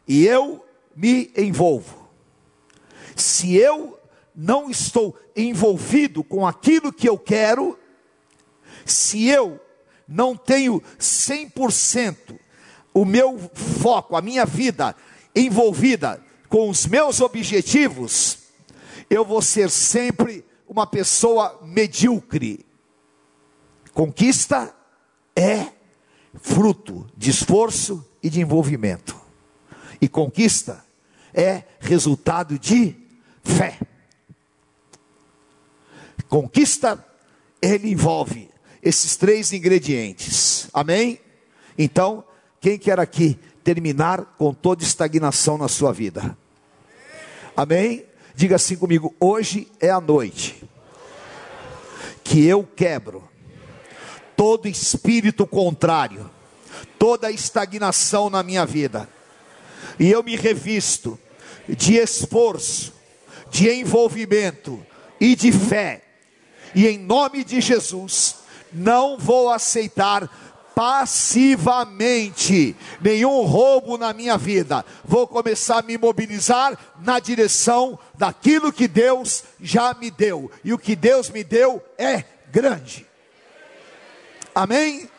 e 0.07 0.25
eu 0.25 0.65
me 0.95 1.31
envolvo. 1.35 2.09
Se 3.15 3.55
eu 3.55 3.99
não 4.35 4.69
estou 4.69 5.17
envolvido 5.35 6.23
com 6.23 6.45
aquilo 6.45 6.91
que 6.91 7.07
eu 7.07 7.17
quero, 7.17 7.77
se 8.85 9.27
eu 9.27 9.59
não 10.07 10.35
tenho 10.35 10.81
100% 10.99 12.39
o 12.93 13.03
meu 13.03 13.37
foco, 13.53 14.15
a 14.15 14.21
minha 14.21 14.45
vida 14.45 14.95
envolvida 15.35 16.23
com 16.47 16.69
os 16.69 16.85
meus 16.85 17.19
objetivos, 17.19 18.37
eu 19.09 19.25
vou 19.25 19.41
ser 19.41 19.69
sempre 19.69 20.45
uma 20.67 20.87
pessoa 20.87 21.59
medíocre. 21.63 22.64
Conquista 23.95 24.75
é 25.33 25.67
fruto 26.33 27.07
de 27.15 27.29
esforço 27.29 28.05
e 28.21 28.29
de 28.29 28.41
envolvimento. 28.41 29.15
E 30.01 30.09
conquista 30.09 30.83
é 31.33 31.63
resultado 31.79 32.59
de 32.59 32.93
fé. 33.41 33.79
Conquista, 36.27 37.05
ele 37.61 37.89
envolve 37.89 38.49
esses 38.83 39.15
três 39.15 39.53
ingredientes. 39.53 40.67
Amém? 40.73 41.21
Então, 41.77 42.21
quem 42.59 42.77
quer 42.77 42.99
aqui 42.99 43.39
terminar 43.63 44.35
com 44.37 44.53
toda 44.53 44.83
estagnação 44.83 45.57
na 45.57 45.69
sua 45.69 45.93
vida? 45.93 46.37
Amém? 47.55 48.03
Diga 48.35 48.57
assim 48.57 48.75
comigo: 48.75 49.15
hoje 49.21 49.71
é 49.79 49.89
a 49.89 50.01
noite 50.01 50.61
que 52.25 52.45
eu 52.45 52.61
quebro 52.61 53.23
todo 54.35 54.67
espírito 54.67 55.45
contrário, 55.45 56.29
toda 56.99 57.31
estagnação 57.31 58.29
na 58.29 58.43
minha 58.43 58.65
vida, 58.65 59.07
e 59.99 60.11
eu 60.11 60.23
me 60.23 60.35
revisto 60.35 61.19
de 61.67 61.95
esforço, 61.95 62.93
de 63.49 63.69
envolvimento 63.69 64.85
e 65.19 65.35
de 65.35 65.51
fé, 65.51 66.03
e 66.73 66.87
em 66.87 66.97
nome 66.97 67.43
de 67.43 67.61
Jesus, 67.61 68.35
não 68.73 69.17
vou 69.17 69.49
aceitar 69.49 70.29
passivamente 70.75 72.75
nenhum 72.99 73.43
roubo 73.43 73.97
na 73.97 74.11
minha 74.11 74.37
vida. 74.37 74.83
Vou 75.05 75.25
começar 75.25 75.79
a 75.79 75.81
me 75.81 75.97
mobilizar 75.97 76.77
na 77.01 77.17
direção 77.17 77.97
daquilo 78.15 78.73
que 78.73 78.89
Deus 78.89 79.45
já 79.61 79.93
me 79.93 80.11
deu. 80.11 80.51
E 80.65 80.73
o 80.73 80.77
que 80.77 80.97
Deus 80.97 81.29
me 81.29 81.45
deu 81.45 81.81
é 81.97 82.25
grande. 82.51 83.07
Amém? 84.55 85.09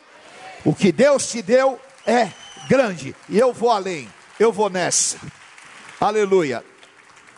O 0.65 0.73
que 0.73 0.91
Deus 0.91 1.29
te 1.29 1.43
deu 1.43 1.79
é 2.05 2.31
grande. 2.67 3.15
E 3.29 3.37
eu 3.37 3.53
vou 3.53 3.69
além. 3.69 4.11
Eu 4.39 4.51
vou 4.51 4.67
nessa. 4.67 5.19
Aleluia. 6.01 6.65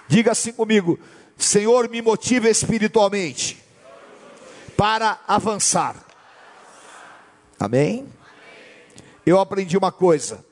Diga 0.08 0.32
assim 0.32 0.54
comigo: 0.54 0.98
Senhor, 1.38 1.90
me 1.90 2.02
motiva 2.02 2.50
espiritualmente 2.50 3.62
para 4.78 5.20
avançar. 5.28 5.96
Amém? 7.60 8.08
Eu 9.26 9.38
aprendi 9.38 9.78
uma 9.78 9.92
coisa 9.92 10.44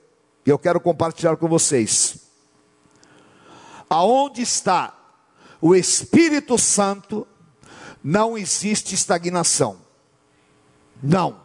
e 0.45 0.49
eu 0.49 0.59
quero 0.59 0.81
compartilhar 0.81 1.37
com 1.37 1.47
vocês. 1.47 2.27
Aonde 3.89 4.41
está 4.41 4.93
o 5.61 5.73
Espírito 5.73 6.57
Santo, 6.57 7.25
não 8.03 8.37
existe 8.37 8.93
estagnação. 8.93 9.86
Não. 11.01 11.39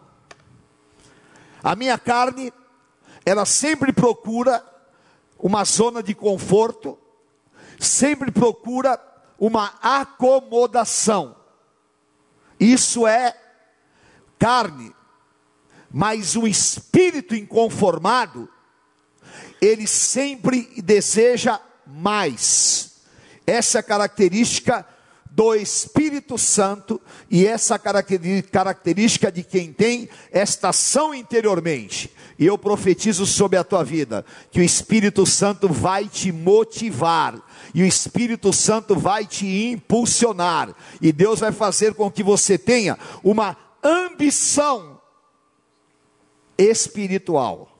A 1.62 1.76
minha 1.76 1.98
carne, 1.98 2.52
ela 3.24 3.44
sempre 3.44 3.92
procura 3.92 4.64
uma 5.38 5.64
zona 5.64 6.02
de 6.02 6.14
conforto, 6.14 6.98
sempre 7.78 8.30
procura 8.30 9.00
uma 9.38 9.74
acomodação. 9.82 11.36
Isso 12.58 13.06
é 13.06 13.36
carne, 14.38 14.94
mas 15.90 16.36
o 16.36 16.46
espírito 16.46 17.34
inconformado, 17.34 18.48
ele 19.60 19.86
sempre 19.86 20.80
deseja 20.82 21.60
mais. 21.86 23.02
Essa 23.46 23.78
é 23.78 23.80
a 23.80 23.84
característica 23.84 24.86
do 25.34 25.54
Espírito 25.54 26.36
Santo 26.36 27.00
e 27.30 27.46
essa 27.46 27.78
característica 27.78 29.32
de 29.32 29.42
quem 29.42 29.72
tem 29.72 30.08
esta 30.30 30.68
ação 30.68 31.14
interiormente. 31.14 32.10
E 32.38 32.44
eu 32.44 32.58
profetizo 32.58 33.24
sobre 33.24 33.56
a 33.56 33.64
tua 33.64 33.82
vida 33.82 34.26
que 34.50 34.60
o 34.60 34.62
Espírito 34.62 35.24
Santo 35.24 35.68
vai 35.68 36.06
te 36.06 36.30
motivar 36.30 37.40
e 37.74 37.82
o 37.82 37.86
Espírito 37.86 38.52
Santo 38.52 38.94
vai 38.94 39.26
te 39.26 39.46
impulsionar 39.70 40.74
e 41.00 41.10
Deus 41.10 41.40
vai 41.40 41.50
fazer 41.50 41.94
com 41.94 42.10
que 42.10 42.22
você 42.22 42.58
tenha 42.58 42.98
uma 43.24 43.56
ambição 43.82 45.00
espiritual. 46.58 47.70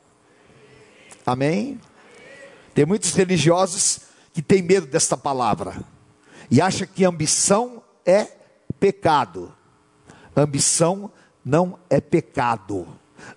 Amém? 1.27 1.79
Tem 2.75 2.87
muitos 2.87 3.13
religiosos 3.13 4.01
que 4.33 4.41
têm 4.41 4.63
medo 4.63 4.87
desta 4.87 5.19
palavra 5.19 5.92
e 6.53 6.61
acha 6.61 6.87
que 6.87 7.03
ambição 7.03 7.83
é 8.05 8.29
pecado. 8.79 9.57
Ambição 10.37 11.11
não 11.43 11.79
é 11.89 11.99
pecado. 11.99 12.87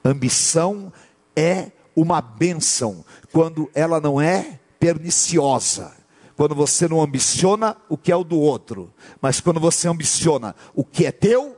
Ambição 0.03 0.91
é 1.33 1.71
uma 1.95 2.21
bênção 2.21 3.05
quando 3.31 3.71
ela 3.73 4.01
não 4.01 4.19
é 4.19 4.59
perniciosa. 4.77 5.95
Quando 6.35 6.53
você 6.53 6.89
não 6.89 7.01
ambiciona 7.01 7.77
o 7.87 7.97
que 7.97 8.11
é 8.11 8.15
o 8.17 8.23
do 8.25 8.37
outro, 8.37 8.93
mas 9.21 9.39
quando 9.39 9.61
você 9.61 9.87
ambiciona 9.87 10.53
o 10.73 10.83
que 10.83 11.05
é 11.05 11.11
teu, 11.13 11.57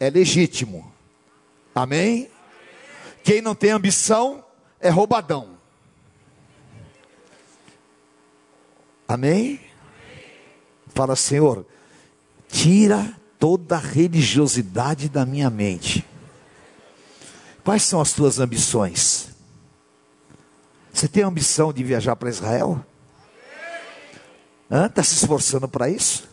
é 0.00 0.08
legítimo. 0.08 0.90
Amém? 1.74 2.30
Quem 3.22 3.42
não 3.42 3.54
tem 3.54 3.70
ambição 3.70 4.42
é 4.80 4.88
roubadão. 4.88 5.58
Amém? 9.06 9.65
Fala, 10.96 11.14
Senhor, 11.14 11.66
tira 12.48 13.14
toda 13.38 13.76
a 13.76 13.78
religiosidade 13.78 15.10
da 15.10 15.26
minha 15.26 15.50
mente. 15.50 16.02
Quais 17.62 17.82
são 17.82 18.00
as 18.00 18.14
tuas 18.14 18.38
ambições? 18.38 19.28
Você 20.90 21.06
tem 21.06 21.22
a 21.22 21.26
ambição 21.26 21.70
de 21.70 21.84
viajar 21.84 22.16
para 22.16 22.30
Israel? 22.30 22.82
Está 24.70 25.02
se 25.02 25.16
esforçando 25.16 25.68
para 25.68 25.90
isso? 25.90 26.26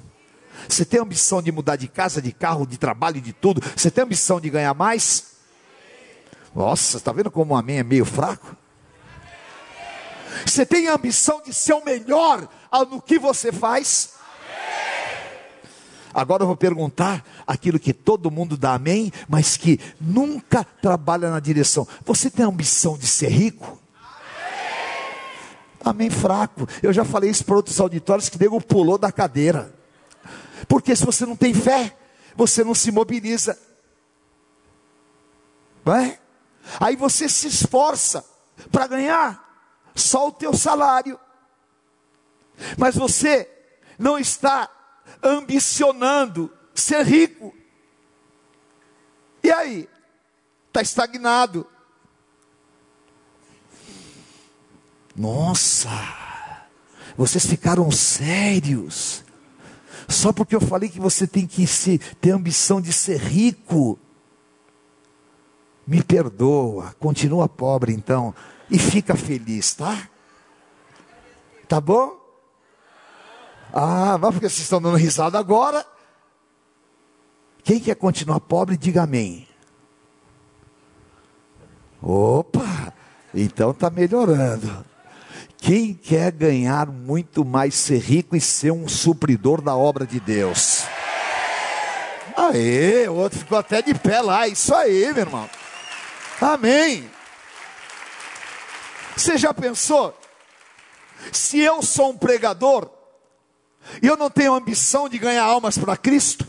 Você 0.70 0.86
tem 0.86 0.98
a 0.98 1.04
ambição 1.04 1.42
de 1.42 1.52
mudar 1.52 1.76
de 1.76 1.90
casa, 1.90 2.22
de 2.22 2.32
carro, 2.32 2.66
de 2.66 2.78
trabalho, 2.78 3.20
de 3.20 3.34
tudo? 3.34 3.62
Você 3.76 3.92
tem 3.92 4.02
a 4.02 4.06
ambição 4.06 4.40
de 4.40 4.50
ganhar 4.50 4.74
mais? 4.74 5.34
Nossa, 6.56 6.96
está 6.96 7.12
vendo 7.12 7.30
como 7.30 7.54
o 7.54 7.58
amém 7.58 7.80
é 7.80 7.84
meio 7.84 8.06
fraco? 8.06 8.56
Você 10.46 10.66
tem 10.66 10.88
a 10.88 10.96
ambição 10.96 11.42
de 11.42 11.54
ser 11.54 11.74
o 11.74 11.84
melhor 11.84 12.48
no 12.90 13.02
que 13.02 13.20
você 13.20 13.52
faz? 13.52 14.14
Agora 16.14 16.44
eu 16.44 16.48
vou 16.48 16.56
perguntar 16.56 17.26
aquilo 17.48 17.80
que 17.80 17.94
todo 17.94 18.30
mundo 18.30 18.56
dá 18.56 18.76
amém, 18.76 19.12
mas 19.28 19.58
que 19.58 19.80
nunca 20.00 20.64
trabalha 20.64 21.32
na 21.32 21.40
direção. 21.40 21.88
Você 22.06 22.30
tem 22.30 22.46
a 22.46 22.50
ambição 22.50 22.98
de 22.98 23.08
ser 23.08 23.30
rico? 23.30 23.80
Amém 25.84 26.10
fraco. 26.10 26.68
Eu 26.82 26.94
já 26.94 27.04
falei 27.04 27.30
isso 27.30 27.44
para 27.44 27.56
outros 27.56 27.80
auditórios 27.80 28.30
que 28.30 28.40
nego 28.40 28.62
pulou 28.62 28.98
da 28.98 29.12
cadeira. 29.12 29.74
Porque 30.68 30.96
se 30.96 31.06
você 31.06 31.26
não 31.26 31.36
tem 31.36 31.54
fé, 31.54 31.98
você 32.36 32.64
não 32.64 32.74
se 32.74 32.92
mobiliza. 32.92 33.58
Não 35.84 35.96
é? 35.96 36.20
Aí 36.80 36.96
você 36.96 37.28
se 37.28 37.48
esforça 37.48 38.24
para 38.72 38.88
ganhar 38.88 39.44
só 39.94 40.28
o 40.28 40.32
teu 40.32 40.54
salário. 40.54 41.20
Mas 42.78 42.96
você 42.96 43.50
não 44.00 44.18
está 44.18 44.70
ambicionando 45.24 46.52
ser 46.74 47.06
rico. 47.06 47.54
E 49.44 49.52
aí? 49.52 49.90
Está 50.68 50.82
estagnado. 50.82 51.68
Nossa, 55.16 55.90
vocês 57.16 57.46
ficaram 57.46 57.92
sérios. 57.92 59.24
Só 60.10 60.34
porque 60.34 60.56
eu 60.56 60.62
falei 60.62 60.90
que 60.90 61.00
você 61.00 61.28
tem 61.28 61.46
que 61.46 61.68
se, 61.68 62.00
ter 62.20 62.32
ambição 62.32 62.82
de 62.82 62.92
ser 62.92 63.20
rico. 63.20 64.00
Me 65.86 66.02
perdoa, 66.02 66.96
continua 67.00 67.48
pobre 67.48 67.94
então 67.94 68.34
e 68.70 68.80
fica 68.80 69.16
feliz, 69.16 69.76
tá? 69.76 70.10
Tá 71.68 71.80
bom? 71.80 72.23
Ah, 73.74 74.20
mas 74.20 74.32
porque 74.32 74.48
vocês 74.48 74.62
estão 74.62 74.80
dando 74.80 74.98
risada 74.98 75.40
agora? 75.40 75.84
Quem 77.64 77.80
quer 77.80 77.96
continuar 77.96 78.40
pobre, 78.40 78.78
diga 78.78 79.04
amém. 79.04 79.48
Opa, 82.00 82.94
então 83.34 83.72
está 83.72 83.90
melhorando. 83.90 84.86
Quem 85.58 85.94
quer 85.94 86.32
ganhar 86.32 86.88
muito 86.88 87.44
mais, 87.44 87.74
ser 87.74 87.98
rico 88.00 88.36
e 88.36 88.42
ser 88.42 88.72
um 88.72 88.88
supridor 88.88 89.62
da 89.62 89.76
obra 89.76 90.06
de 90.06 90.20
Deus? 90.20 90.84
Aê, 92.36 93.08
o 93.08 93.16
outro 93.16 93.40
ficou 93.40 93.58
até 93.58 93.82
de 93.82 93.94
pé 93.94 94.22
lá, 94.22 94.48
isso 94.48 94.76
aí, 94.76 95.12
meu 95.14 95.24
irmão. 95.24 95.50
Amém. 96.42 97.10
Você 99.16 99.38
já 99.38 99.54
pensou 99.54 100.18
Se 101.32 101.60
eu 101.60 101.82
sou 101.82 102.10
um 102.10 102.18
pregador, 102.18 102.90
e 104.02 104.08
eu 104.08 104.18
não 104.18 104.30
tenho 104.30 104.54
ambição 104.54 105.10
de 105.10 105.18
ganhar 105.18 105.44
almas 105.44 105.78
para 105.78 105.98
Cristo, 105.98 106.48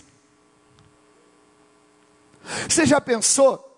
você 2.69 2.85
já 2.85 3.01
pensou? 3.01 3.71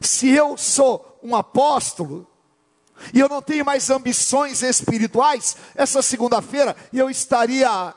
Se 0.00 0.28
eu 0.28 0.56
sou 0.56 1.18
um 1.22 1.36
apóstolo, 1.36 2.26
e 3.14 3.20
eu 3.20 3.28
não 3.28 3.40
tenho 3.40 3.64
mais 3.64 3.88
ambições 3.88 4.62
espirituais, 4.62 5.56
essa 5.74 6.02
segunda-feira 6.02 6.76
eu 6.92 7.08
estaria. 7.08 7.94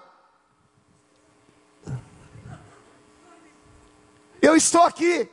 Eu 4.42 4.56
estou 4.56 4.84
aqui 4.84 5.30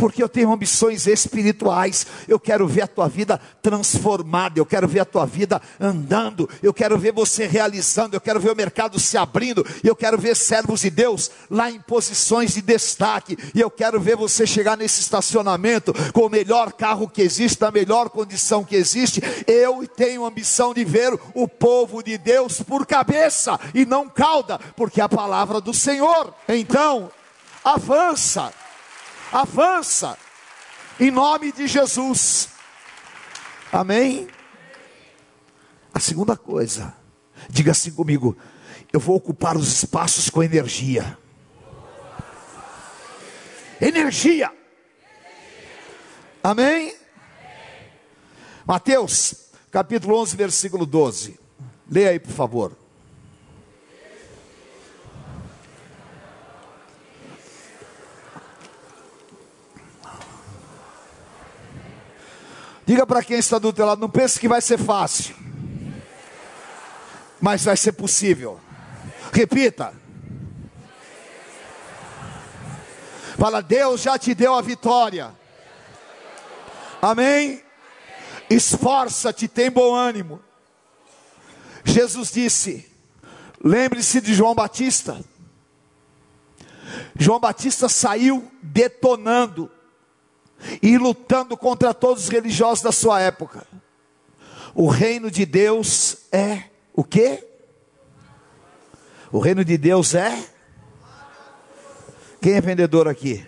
porque 0.00 0.22
eu 0.22 0.30
tenho 0.30 0.50
ambições 0.50 1.06
espirituais. 1.06 2.06
Eu 2.26 2.40
quero 2.40 2.66
ver 2.66 2.80
a 2.80 2.86
tua 2.86 3.06
vida 3.06 3.38
transformada, 3.60 4.58
eu 4.58 4.64
quero 4.64 4.88
ver 4.88 5.00
a 5.00 5.04
tua 5.04 5.26
vida 5.26 5.60
andando, 5.78 6.48
eu 6.62 6.72
quero 6.72 6.96
ver 6.96 7.12
você 7.12 7.46
realizando, 7.46 8.16
eu 8.16 8.20
quero 8.20 8.40
ver 8.40 8.50
o 8.50 8.56
mercado 8.56 8.98
se 8.98 9.18
abrindo, 9.18 9.64
eu 9.84 9.94
quero 9.94 10.16
ver 10.16 10.34
servos 10.34 10.80
de 10.80 10.88
Deus 10.88 11.30
lá 11.50 11.70
em 11.70 11.78
posições 11.78 12.54
de 12.54 12.62
destaque, 12.62 13.36
e 13.54 13.60
eu 13.60 13.70
quero 13.70 14.00
ver 14.00 14.16
você 14.16 14.46
chegar 14.46 14.74
nesse 14.74 15.02
estacionamento 15.02 15.92
com 16.14 16.22
o 16.22 16.30
melhor 16.30 16.72
carro 16.72 17.06
que 17.06 17.20
existe, 17.20 17.60
na 17.60 17.70
melhor 17.70 18.08
condição 18.08 18.64
que 18.64 18.76
existe. 18.76 19.20
Eu 19.46 19.86
tenho 19.86 20.24
ambição 20.24 20.72
de 20.72 20.82
ver 20.82 21.12
o 21.34 21.46
povo 21.46 22.02
de 22.02 22.16
Deus 22.16 22.62
por 22.62 22.86
cabeça 22.86 23.60
e 23.74 23.84
não 23.84 24.08
cauda, 24.08 24.58
porque 24.74 24.98
é 24.98 25.04
a 25.04 25.08
palavra 25.10 25.60
do 25.60 25.74
Senhor. 25.74 26.32
Então, 26.48 27.10
avança 27.62 28.50
avança, 29.32 30.18
em 30.98 31.10
nome 31.10 31.52
de 31.52 31.66
Jesus. 31.66 32.48
Amém? 33.72 34.28
A 35.92 36.00
segunda 36.00 36.36
coisa, 36.36 36.94
diga 37.48 37.72
assim 37.72 37.92
comigo: 37.92 38.36
eu 38.92 39.00
vou 39.00 39.16
ocupar 39.16 39.56
os 39.56 39.68
espaços 39.68 40.28
com 40.28 40.42
energia. 40.42 41.18
Energia. 43.80 44.52
Amém? 46.42 46.94
Mateus, 48.66 49.50
capítulo 49.70 50.18
11, 50.20 50.36
versículo 50.36 50.86
12. 50.86 51.38
Leia 51.90 52.10
aí, 52.10 52.18
por 52.18 52.32
favor. 52.32 52.79
Diga 62.86 63.06
para 63.06 63.22
quem 63.22 63.38
está 63.38 63.58
do 63.58 63.72
teu 63.72 63.86
lado, 63.86 64.00
não 64.00 64.08
pense 64.08 64.38
que 64.38 64.48
vai 64.48 64.60
ser 64.60 64.78
fácil. 64.78 65.34
Mas 67.40 67.64
vai 67.64 67.76
ser 67.76 67.92
possível. 67.92 68.60
Repita. 69.32 69.94
Fala, 73.38 73.62
Deus 73.62 74.02
já 74.02 74.18
te 74.18 74.34
deu 74.34 74.54
a 74.54 74.60
vitória. 74.60 75.32
Amém? 77.00 77.62
Esforça-te, 78.50 79.48
tem 79.48 79.70
bom 79.70 79.94
ânimo. 79.94 80.42
Jesus 81.84 82.32
disse: 82.32 82.90
lembre-se 83.62 84.20
de 84.20 84.34
João 84.34 84.54
Batista. 84.54 85.24
João 87.16 87.38
Batista 87.38 87.88
saiu 87.88 88.50
detonando 88.62 89.70
e 90.82 90.98
lutando 90.98 91.56
contra 91.56 91.94
todos 91.94 92.24
os 92.24 92.28
religiosos 92.28 92.82
da 92.82 92.92
sua 92.92 93.20
época. 93.20 93.66
O 94.74 94.88
reino 94.88 95.30
de 95.30 95.44
Deus 95.44 96.18
é 96.32 96.64
o 96.94 97.02
quê? 97.02 97.46
O 99.32 99.38
reino 99.38 99.64
de 99.64 99.76
Deus 99.76 100.14
é? 100.14 100.46
Quem 102.40 102.54
é 102.54 102.60
vendedor 102.60 103.08
aqui? 103.08 103.46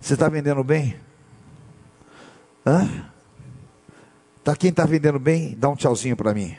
Você 0.00 0.14
está 0.14 0.28
vendendo 0.28 0.64
bem? 0.64 0.98
Hã? 2.66 3.10
Tá, 4.42 4.56
quem 4.56 4.70
está 4.70 4.86
vendendo 4.86 5.18
bem? 5.18 5.54
Dá 5.58 5.68
um 5.68 5.76
tchauzinho 5.76 6.16
para 6.16 6.32
mim. 6.32 6.56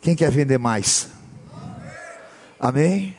Quem 0.00 0.14
quer 0.14 0.30
vender 0.30 0.58
mais? 0.58 1.08
Amém? 2.60 3.16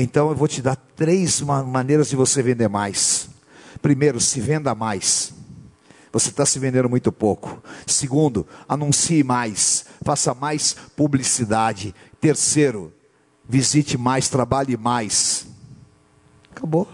Então 0.00 0.30
eu 0.30 0.36
vou 0.36 0.46
te 0.46 0.62
dar 0.62 0.76
três 0.76 1.40
maneiras 1.40 2.08
de 2.08 2.14
você 2.14 2.40
vender 2.40 2.68
mais. 2.68 3.28
Primeiro, 3.82 4.20
se 4.20 4.40
venda 4.40 4.72
mais. 4.72 5.34
Você 6.12 6.28
está 6.28 6.46
se 6.46 6.56
vendendo 6.60 6.88
muito 6.88 7.10
pouco. 7.10 7.60
Segundo, 7.84 8.46
anuncie 8.68 9.24
mais. 9.24 9.86
Faça 10.04 10.32
mais 10.34 10.72
publicidade. 10.94 11.92
Terceiro, 12.20 12.92
visite 13.48 13.98
mais, 13.98 14.28
trabalhe 14.28 14.76
mais. 14.76 15.48
Acabou. 16.52 16.86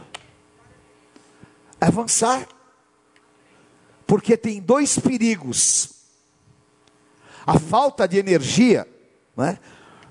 Avançar. 1.79 2.49
Porque 4.07 4.35
tem 4.35 4.62
dois 4.62 4.99
perigos. 4.99 5.90
A 7.47 7.59
falta 7.59 8.09
de 8.09 8.17
energia. 8.17 8.88
Né? 9.37 9.59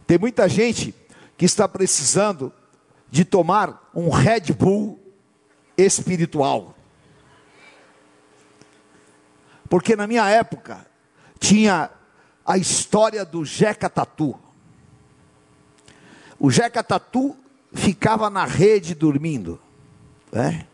Tem 0.06 0.20
muita 0.20 0.48
gente 0.48 0.94
que 1.36 1.46
está 1.46 1.68
precisando 1.68 2.54
de 3.14 3.24
tomar 3.24 3.92
um 3.94 4.10
Red 4.10 4.52
Bull 4.58 5.00
espiritual. 5.78 6.74
Porque 9.70 9.96
na 9.96 10.08
minha 10.08 10.28
época 10.28 10.84
tinha 11.40 11.92
a 12.44 12.58
história 12.58 13.24
do 13.24 13.46
Jeca 13.46 13.88
Tatu. 13.88 14.34
O 16.40 16.50
Jeca 16.50 16.84
Tatu 16.84 17.38
ficava 17.72 18.32
na 18.32 18.46
rede 18.46 18.96
dormindo. 18.96 19.62
Né? 20.32 20.66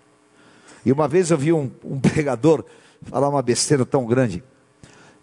E 0.86 0.94
uma 0.94 1.10
vez 1.10 1.32
eu 1.32 1.38
vi 1.38 1.52
um, 1.52 1.70
um 1.84 2.00
pregador 2.00 2.64
falar 3.02 3.28
uma 3.28 3.42
besteira 3.42 3.86
tão 3.86 4.06
grande. 4.06 4.42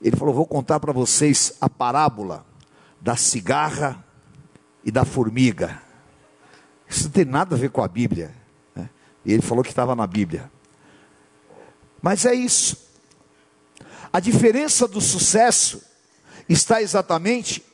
Ele 0.03 0.15
falou: 0.15 0.35
Vou 0.35 0.47
contar 0.47 0.79
para 0.81 0.93
vocês 0.93 1.57
a 1.63 1.71
parábola 1.71 2.45
da 3.01 3.17
cigarra 3.17 4.05
e 4.85 4.91
da 4.91 5.07
formiga. 5.07 5.86
Isso 6.88 7.05
não 7.05 7.11
tem 7.11 7.25
nada 7.25 7.55
a 7.55 7.59
ver 7.59 7.70
com 7.70 7.83
a 7.83 7.88
Bíblia. 7.88 8.35
Né? 8.75 8.88
E 9.25 9.33
ele 9.33 9.42
falou 9.42 9.62
que 9.62 9.70
estava 9.70 9.94
na 9.94 10.07
Bíblia. 10.07 10.51
Mas 12.01 12.25
é 12.25 12.35
isso. 12.35 12.87
A 14.12 14.20
diferença 14.20 14.87
do 14.87 15.01
sucesso 15.01 15.83
está 16.49 16.81
exatamente 16.81 17.64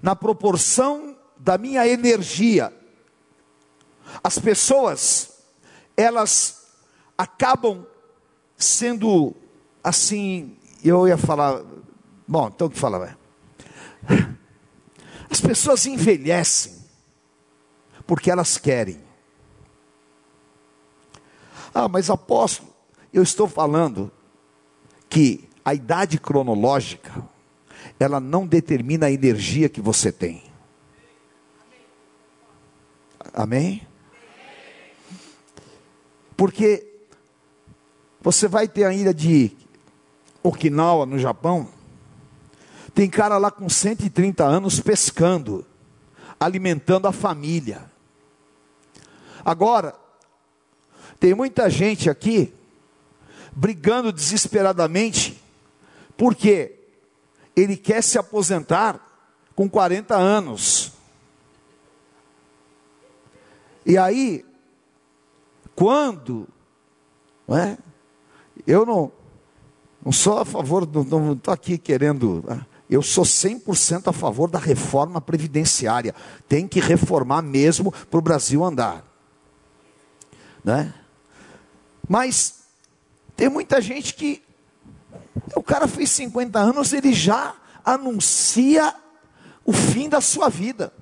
na 0.00 0.14
proporção 0.14 1.16
da 1.36 1.58
minha 1.58 1.86
energia. 1.86 2.72
As 4.22 4.38
pessoas, 4.38 5.32
elas 5.96 6.68
acabam 7.18 7.86
sendo 8.56 9.34
assim, 9.82 10.56
eu 10.82 11.08
ia 11.08 11.18
falar, 11.18 11.62
bom, 12.26 12.48
então 12.48 12.68
o 12.68 12.70
que 12.70 12.78
falar? 12.78 13.18
As 15.28 15.40
pessoas 15.40 15.84
envelhecem 15.86 16.83
porque 18.06 18.30
elas 18.30 18.58
querem. 18.58 19.00
Ah, 21.74 21.88
mas 21.88 22.10
apóstolo, 22.10 22.68
eu 23.12 23.22
estou 23.22 23.48
falando 23.48 24.10
que 25.08 25.48
a 25.64 25.74
idade 25.74 26.18
cronológica, 26.18 27.24
ela 27.98 28.20
não 28.20 28.46
determina 28.46 29.06
a 29.06 29.10
energia 29.10 29.68
que 29.68 29.80
você 29.80 30.12
tem. 30.12 30.42
Amém? 33.32 33.86
Porque 36.36 36.86
você 38.20 38.46
vai 38.46 38.68
ter 38.68 38.84
a 38.84 38.92
ilha 38.92 39.14
de 39.14 39.56
Okinawa, 40.42 41.06
no 41.06 41.18
Japão, 41.18 41.68
tem 42.94 43.08
cara 43.08 43.38
lá 43.38 43.50
com 43.50 43.68
130 43.68 44.44
anos 44.44 44.78
pescando, 44.78 45.66
alimentando 46.38 47.08
a 47.08 47.12
família. 47.12 47.90
Agora, 49.44 49.94
tem 51.20 51.34
muita 51.34 51.68
gente 51.68 52.08
aqui 52.08 52.52
brigando 53.52 54.10
desesperadamente, 54.10 55.40
porque 56.16 56.76
ele 57.54 57.76
quer 57.76 58.02
se 58.02 58.18
aposentar 58.18 59.00
com 59.54 59.68
40 59.68 60.16
anos. 60.16 60.92
E 63.86 63.98
aí, 63.98 64.44
quando, 65.76 66.48
não 67.46 67.58
é? 67.58 67.78
Eu 68.66 68.86
não, 68.86 69.12
não 70.02 70.10
sou 70.10 70.38
a 70.38 70.44
favor, 70.44 70.88
não 70.90 71.32
estou 71.34 71.52
aqui 71.52 71.76
querendo. 71.76 72.42
Né? 72.46 72.64
Eu 72.88 73.02
sou 73.02 73.24
100% 73.24 74.08
a 74.08 74.12
favor 74.12 74.50
da 74.50 74.58
reforma 74.58 75.20
previdenciária. 75.20 76.14
Tem 76.48 76.66
que 76.66 76.80
reformar 76.80 77.42
mesmo 77.42 77.92
para 77.92 78.18
o 78.18 78.22
Brasil 78.22 78.64
andar 78.64 79.13
né? 80.64 80.94
Mas 82.08 82.64
tem 83.36 83.48
muita 83.48 83.80
gente 83.80 84.14
que 84.14 84.42
O 85.54 85.62
cara 85.62 85.86
fez 85.86 86.10
50 86.10 86.58
anos, 86.58 86.92
ele 86.92 87.12
já 87.12 87.54
anuncia 87.84 88.94
o 89.64 89.72
fim 89.72 90.08
da 90.08 90.20
sua 90.20 90.48
vida. 90.48 90.92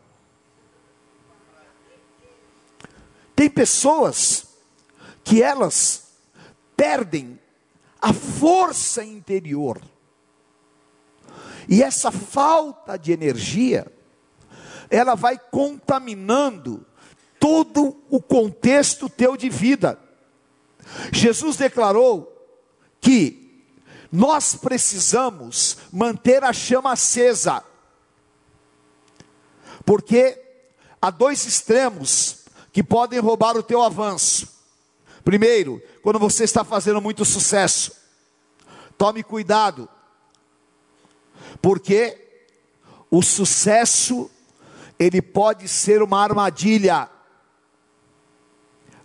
Tem 3.35 3.49
pessoas 3.49 4.47
que 5.25 5.43
elas 5.43 6.05
perdem 6.77 7.39
a 8.01 8.13
força 8.13 9.05
interior. 9.05 9.81
E 11.69 11.83
essa 11.83 12.11
falta 12.11 12.97
de 12.97 13.13
energia, 13.13 13.87
ela 14.91 15.15
vai 15.15 15.39
contaminando 15.39 16.85
todo 17.43 18.01
o 18.09 18.23
contexto 18.23 19.09
teu 19.09 19.37
de 19.37 19.49
vida. 19.49 19.99
Jesus 21.13 21.57
declarou 21.57 22.33
que 23.01 23.67
nós 24.13 24.55
precisamos 24.55 25.77
manter 25.93 26.45
a 26.45 26.53
chama 26.53 26.93
acesa, 26.93 27.65
porque 29.85 30.41
há 31.01 31.11
dois 31.11 31.45
extremos 31.45 32.45
que 32.73 32.81
podem 32.81 33.19
roubar 33.19 33.57
o 33.57 33.63
teu 33.63 33.83
avanço. 33.83 34.47
Primeiro, 35.25 35.83
quando 36.01 36.21
você 36.21 36.45
está 36.45 36.63
fazendo 36.63 37.01
muito 37.01 37.25
sucesso, 37.25 37.91
tome 38.97 39.25
cuidado, 39.25 39.89
porque 41.61 42.21
o 43.11 43.21
sucesso 43.21 44.31
ele 44.97 45.21
pode 45.21 45.67
ser 45.67 46.05
uma 46.05 46.23
armadilha. 46.23 47.11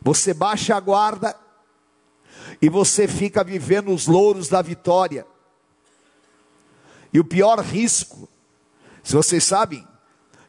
Você 0.08 0.34
baixa 0.34 0.74
a 0.74 0.80
guarda 0.80 1.36
e 2.62 2.70
você 2.70 3.10
fica 3.10 3.44
vivendo 3.44 3.92
os 3.92 4.08
louros 4.08 4.48
da 4.48 4.62
vitória. 4.62 5.28
E 7.12 7.20
o 7.20 7.26
pior 7.26 7.60
risco, 7.60 8.30
se 9.04 9.14
vocês 9.14 9.44
sabem, 9.44 9.86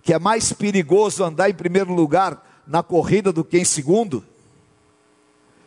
que 0.00 0.12
é 0.14 0.18
mais 0.20 0.52
perigoso 0.52 1.24
andar 1.24 1.50
em 1.50 1.54
primeiro 1.54 1.92
lugar 1.92 2.62
na 2.68 2.84
corrida 2.84 3.32
do 3.32 3.44
que 3.44 3.58
em 3.58 3.64
segundo, 3.64 4.24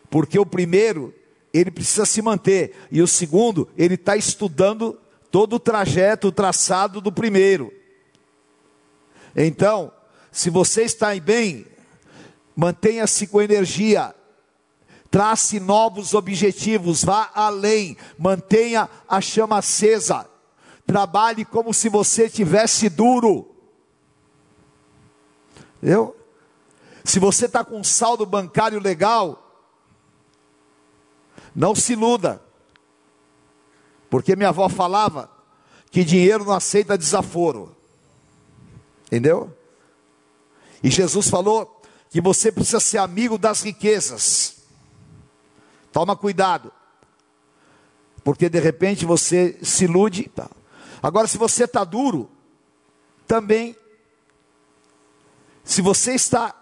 porque 0.10 0.40
o 0.40 0.46
primeiro 0.46 1.14
ele 1.54 1.70
precisa 1.70 2.06
se 2.06 2.22
manter 2.22 2.74
e 2.90 3.02
o 3.02 3.08
segundo 3.08 3.68
ele 3.78 3.96
está 3.96 4.16
estudando 4.16 4.98
todo 5.30 5.58
o 5.58 5.60
trajeto, 5.60 6.30
o 6.30 6.32
traçado 6.32 7.02
do 7.02 7.12
primeiro. 7.12 7.74
Então, 9.36 9.92
se 10.32 10.50
você 10.50 10.84
está 10.84 11.14
bem, 11.20 11.66
mantenha-se 12.62 13.26
com 13.26 13.42
energia, 13.42 14.14
trace 15.10 15.60
novos 15.60 16.14
objetivos, 16.14 17.04
vá 17.04 17.32
além, 17.34 17.98
mantenha 18.20 18.88
a 19.10 19.20
chama 19.20 19.58
acesa, 19.58 20.30
trabalhe 20.86 21.44
como 21.44 21.74
se 21.74 21.90
você 21.90 22.30
tivesse 22.30 22.88
duro. 22.88 23.50
Eu? 25.82 26.16
Se 27.04 27.18
você 27.18 27.48
está 27.48 27.66
com 27.66 27.80
um 27.80 27.84
saldo 27.84 28.28
bancário 28.28 28.80
legal, 28.80 29.68
não 31.56 31.74
se 31.74 31.94
iluda, 31.94 32.44
porque 34.08 34.36
minha 34.36 34.50
avó 34.50 34.70
falava 34.70 35.32
que 35.90 36.04
dinheiro 36.04 36.46
não 36.46 36.54
aceita 36.54 36.96
desaforo, 36.96 37.76
entendeu? 39.08 39.52
E 40.84 40.92
Jesus 40.92 41.28
falou 41.28 41.81
que 42.12 42.22
você 42.22 42.52
precisa 42.52 42.80
ser 42.82 43.00
amigo 43.00 43.38
das 43.38 43.62
riquezas. 43.64 44.58
Toma 45.94 46.14
cuidado, 46.16 46.74
porque 48.22 48.50
de 48.50 48.60
repente 48.60 49.06
você 49.06 49.58
se 49.64 49.86
ilude. 49.86 50.30
Tá. 50.36 50.50
Agora, 51.02 51.26
se 51.26 51.38
você 51.38 51.64
está 51.64 51.86
duro, 51.86 52.30
também, 53.26 53.78
se 55.64 55.82
você 55.82 56.14
está 56.14 56.54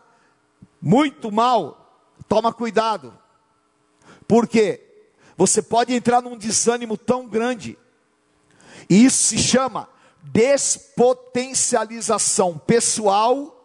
muito 0.80 1.32
mal, 1.32 2.00
toma 2.28 2.54
cuidado, 2.54 3.18
porque 4.28 4.86
você 5.36 5.64
pode 5.64 5.96
entrar 5.96 6.22
num 6.22 6.38
desânimo 6.38 6.96
tão 6.96 7.28
grande, 7.28 7.76
e 8.88 9.04
isso 9.04 9.24
se 9.24 9.40
chama 9.40 9.90
despotencialização 10.22 12.56
pessoal 12.56 13.59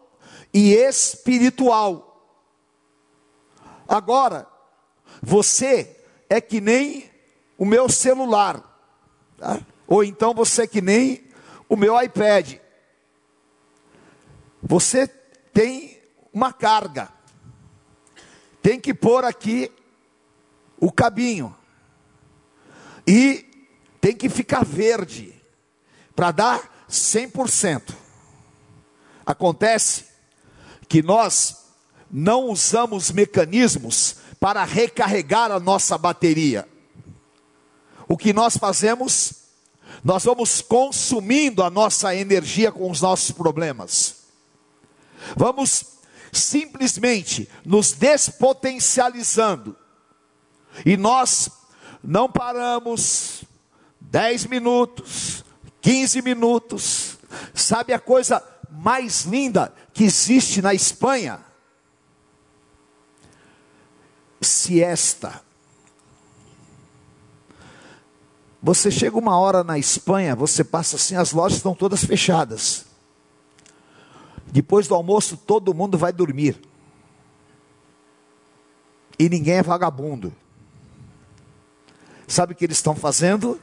e 0.54 0.72
espiritual. 0.72 2.12
Agora, 3.88 4.46
você 5.20 6.00
é 6.30 6.40
que 6.40 6.60
nem 6.60 7.10
o 7.58 7.64
meu 7.64 7.88
celular, 7.88 8.62
tá? 9.36 9.60
ou 9.86 10.04
então 10.04 10.32
você 10.32 10.62
é 10.62 10.66
que 10.66 10.80
nem 10.80 11.24
o 11.68 11.76
meu 11.76 12.00
iPad. 12.00 12.58
Você 14.62 15.08
tem 15.52 16.00
uma 16.32 16.52
carga, 16.52 17.12
tem 18.62 18.80
que 18.80 18.94
pôr 18.94 19.24
aqui 19.24 19.70
o 20.78 20.90
cabinho. 20.90 21.54
E 23.06 23.44
tem 24.00 24.16
que 24.16 24.30
ficar 24.30 24.64
verde 24.64 25.34
para 26.16 26.30
dar 26.30 26.86
100%. 26.88 27.94
Acontece 29.26 30.13
que 30.88 31.02
nós 31.02 31.64
não 32.10 32.48
usamos 32.48 33.10
mecanismos 33.10 34.16
para 34.38 34.64
recarregar 34.64 35.50
a 35.50 35.58
nossa 35.58 35.96
bateria. 35.96 36.68
O 38.06 38.16
que 38.16 38.32
nós 38.32 38.56
fazemos? 38.56 39.44
Nós 40.02 40.24
vamos 40.24 40.60
consumindo 40.60 41.62
a 41.62 41.70
nossa 41.70 42.14
energia 42.14 42.70
com 42.70 42.90
os 42.90 43.00
nossos 43.00 43.30
problemas. 43.30 44.24
Vamos 45.36 45.94
simplesmente 46.30 47.48
nos 47.64 47.92
despotencializando 47.92 49.76
e 50.84 50.96
nós 50.96 51.48
não 52.02 52.30
paramos 52.30 53.44
10 54.00 54.46
minutos, 54.46 55.44
15 55.80 56.22
minutos. 56.22 57.18
Sabe 57.54 57.92
a 57.92 57.98
coisa 57.98 58.42
mais 58.74 59.22
linda 59.22 59.72
que 59.92 60.04
existe 60.04 60.60
na 60.60 60.74
Espanha? 60.74 61.40
Siesta. 64.40 65.42
Você 68.62 68.90
chega 68.90 69.18
uma 69.18 69.38
hora 69.38 69.62
na 69.62 69.78
Espanha, 69.78 70.34
você 70.34 70.64
passa 70.64 70.96
assim, 70.96 71.16
as 71.16 71.32
lojas 71.32 71.58
estão 71.58 71.74
todas 71.74 72.02
fechadas. 72.04 72.86
Depois 74.46 74.88
do 74.88 74.94
almoço, 74.94 75.36
todo 75.36 75.74
mundo 75.74 75.98
vai 75.98 76.12
dormir. 76.12 76.60
E 79.18 79.28
ninguém 79.28 79.56
é 79.56 79.62
vagabundo. 79.62 80.34
Sabe 82.26 82.52
o 82.52 82.56
que 82.56 82.64
eles 82.64 82.78
estão 82.78 82.94
fazendo? 82.94 83.60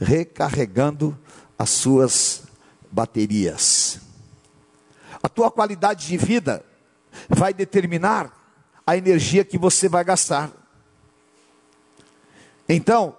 Recarregando 0.00 1.16
as 1.58 1.70
suas 1.70 2.42
baterias. 2.90 3.75
A 5.26 5.28
tua 5.28 5.50
qualidade 5.50 6.06
de 6.06 6.16
vida 6.16 6.64
vai 7.28 7.52
determinar 7.52 8.32
a 8.86 8.96
energia 8.96 9.44
que 9.44 9.58
você 9.58 9.88
vai 9.88 10.04
gastar. 10.04 10.52
Então, 12.68 13.16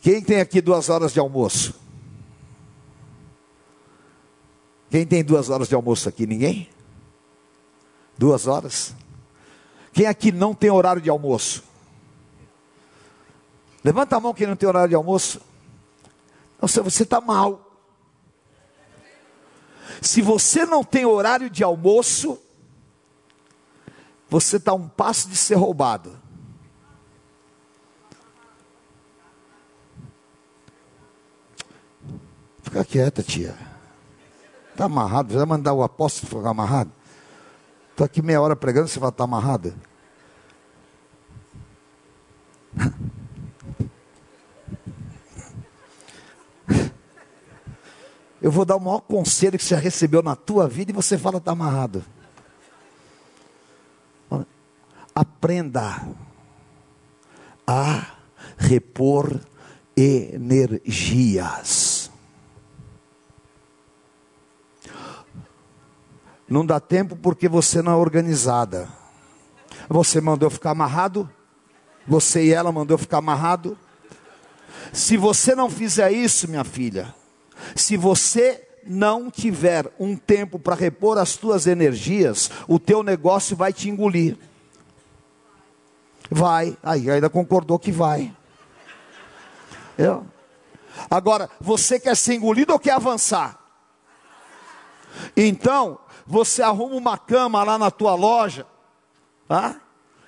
quem 0.00 0.22
tem 0.22 0.40
aqui 0.40 0.60
duas 0.60 0.88
horas 0.88 1.12
de 1.12 1.18
almoço? 1.18 1.74
Quem 4.88 5.04
tem 5.04 5.24
duas 5.24 5.50
horas 5.50 5.66
de 5.66 5.74
almoço 5.74 6.08
aqui? 6.08 6.24
Ninguém? 6.24 6.70
Duas 8.16 8.46
horas? 8.46 8.94
Quem 9.92 10.06
aqui 10.06 10.30
não 10.30 10.54
tem 10.54 10.70
horário 10.70 11.02
de 11.02 11.10
almoço? 11.10 11.64
Levanta 13.82 14.14
a 14.14 14.20
mão 14.20 14.32
quem 14.32 14.46
não 14.46 14.54
tem 14.54 14.68
horário 14.68 14.90
de 14.90 14.94
almoço. 14.94 15.40
Nossa, 16.62 16.80
você 16.80 17.02
está 17.02 17.20
mal. 17.20 17.65
Se 20.00 20.22
você 20.22 20.64
não 20.64 20.84
tem 20.84 21.04
horário 21.04 21.48
de 21.50 21.64
almoço, 21.64 22.38
você 24.28 24.56
está 24.56 24.74
um 24.74 24.88
passo 24.88 25.28
de 25.28 25.36
ser 25.36 25.54
roubado. 25.54 26.18
Fica 32.62 32.84
quieta, 32.84 33.22
tia. 33.22 33.56
Está 34.72 34.84
amarrado. 34.84 35.34
Vai 35.34 35.46
mandar 35.46 35.72
o 35.72 35.82
apóstolo 35.82 36.28
ficar 36.28 36.50
amarrado? 36.50 36.92
Estou 37.90 38.04
aqui 38.04 38.20
meia 38.20 38.40
hora 38.40 38.54
pregando, 38.54 38.88
você 38.88 38.98
vai 38.98 39.08
estar 39.08 39.18
tá 39.18 39.24
amarrado? 39.24 39.74
Eu 48.46 48.52
vou 48.52 48.64
dar 48.64 48.76
o 48.76 48.80
maior 48.80 49.00
conselho 49.00 49.58
que 49.58 49.64
você 49.64 49.74
já 49.74 49.80
recebeu 49.80 50.22
na 50.22 50.36
tua 50.36 50.68
vida 50.68 50.92
e 50.92 50.94
você 50.94 51.18
fala 51.18 51.38
está 51.38 51.50
amarrado. 51.50 52.04
Aprenda 55.12 56.06
a 57.66 58.06
repor 58.56 59.40
energias. 59.96 62.08
Não 66.48 66.64
dá 66.64 66.78
tempo 66.78 67.16
porque 67.16 67.48
você 67.48 67.82
não 67.82 67.90
é 67.90 67.96
organizada. 67.96 68.88
Você 69.88 70.20
mandou 70.20 70.50
ficar 70.50 70.70
amarrado? 70.70 71.28
Você 72.06 72.44
e 72.44 72.52
ela 72.52 72.70
mandou 72.70 72.96
ficar 72.96 73.18
amarrado? 73.18 73.76
Se 74.92 75.16
você 75.16 75.56
não 75.56 75.68
fizer 75.68 76.12
isso, 76.12 76.46
minha 76.46 76.62
filha, 76.62 77.12
se 77.74 77.96
você 77.96 78.62
não 78.84 79.30
tiver 79.30 79.92
um 79.98 80.16
tempo 80.16 80.58
para 80.58 80.74
repor 80.74 81.18
as 81.18 81.36
tuas 81.36 81.66
energias, 81.66 82.50
o 82.68 82.78
teu 82.78 83.02
negócio 83.02 83.56
vai 83.56 83.72
te 83.72 83.88
engolir. 83.88 84.36
Vai, 86.30 86.76
aí 86.82 87.10
ainda 87.10 87.28
concordou 87.28 87.78
que 87.78 87.90
vai. 87.90 88.34
Eu? 89.98 90.26
Agora, 91.10 91.50
você 91.60 91.98
quer 91.98 92.16
ser 92.16 92.34
engolido 92.34 92.72
ou 92.72 92.78
quer 92.78 92.92
avançar? 92.92 93.58
Então, 95.36 95.98
você 96.26 96.62
arruma 96.62 96.96
uma 96.96 97.18
cama 97.18 97.62
lá 97.64 97.78
na 97.78 97.90
tua 97.90 98.14
loja, 98.14 98.66
tá? 99.48 99.80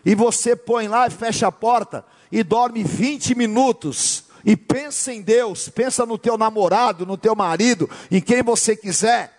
e 0.04 0.14
você 0.14 0.56
põe 0.56 0.88
lá 0.88 1.06
e 1.06 1.10
fecha 1.10 1.48
a 1.48 1.52
porta 1.52 2.04
e 2.30 2.42
dorme 2.42 2.82
20 2.82 3.34
minutos 3.34 4.24
e 4.48 4.56
pensa 4.56 5.12
em 5.12 5.20
Deus, 5.20 5.68
pensa 5.68 6.06
no 6.06 6.16
teu 6.16 6.38
namorado, 6.38 7.04
no 7.04 7.18
teu 7.18 7.36
marido, 7.36 7.88
em 8.10 8.18
quem 8.18 8.42
você 8.42 8.74
quiser, 8.74 9.30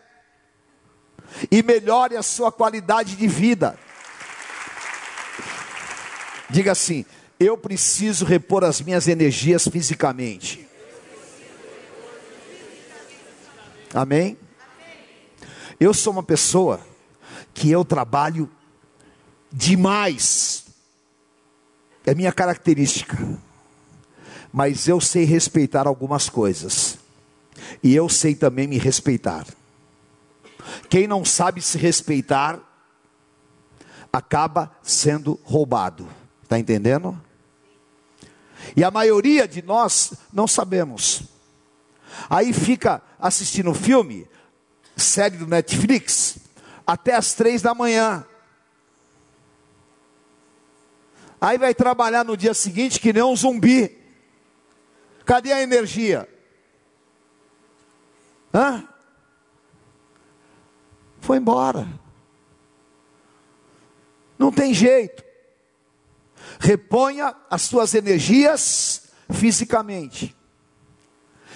e 1.49 1.63
melhore 1.63 2.15
a 2.15 2.21
sua 2.21 2.51
qualidade 2.51 3.15
de 3.15 3.27
vida. 3.27 3.75
Diga 6.47 6.73
assim: 6.73 7.03
eu 7.39 7.57
preciso 7.57 8.23
repor 8.23 8.63
as 8.63 8.81
minhas 8.81 9.07
energias 9.07 9.67
fisicamente. 9.67 10.69
Amém? 13.91 14.37
Eu 15.79 15.91
sou 15.91 16.13
uma 16.13 16.21
pessoa 16.21 16.85
que 17.51 17.71
eu 17.71 17.83
trabalho 17.83 18.47
demais. 19.51 20.65
É 22.05 22.13
minha 22.13 22.31
característica. 22.31 23.17
Mas 24.51 24.87
eu 24.87 24.99
sei 24.99 25.25
respeitar 25.25 25.87
algumas 25.87 26.29
coisas. 26.29 26.97
E 27.83 27.95
eu 27.95 28.09
sei 28.09 28.35
também 28.35 28.67
me 28.67 28.77
respeitar. 28.77 29.45
Quem 30.89 31.07
não 31.07 31.23
sabe 31.23 31.61
se 31.61 31.77
respeitar 31.77 32.59
acaba 34.11 34.71
sendo 34.81 35.39
roubado. 35.43 36.07
Está 36.43 36.57
entendendo? 36.57 37.19
E 38.75 38.83
a 38.83 38.91
maioria 38.91 39.47
de 39.47 39.61
nós 39.61 40.13
não 40.33 40.47
sabemos. 40.47 41.23
Aí 42.29 42.51
fica 42.53 43.01
assistindo 43.19 43.73
filme, 43.73 44.27
série 44.95 45.37
do 45.37 45.47
Netflix, 45.47 46.37
até 46.85 47.15
as 47.15 47.33
três 47.33 47.61
da 47.61 47.73
manhã. 47.73 48.25
Aí 51.39 51.57
vai 51.57 51.73
trabalhar 51.73 52.25
no 52.25 52.35
dia 52.35 52.53
seguinte 52.53 52.99
que 52.99 53.13
nem 53.13 53.23
um 53.23 53.35
zumbi. 53.35 53.98
Cadê 55.29 55.53
a 55.53 55.61
energia? 55.61 56.27
Hã? 58.51 58.83
Foi 61.21 61.37
embora. 61.37 61.87
Não 64.39 64.51
tem 64.51 64.73
jeito. 64.73 65.23
Reponha 66.59 67.35
as 67.47 67.61
suas 67.61 67.93
energias 67.93 69.03
fisicamente. 69.29 70.35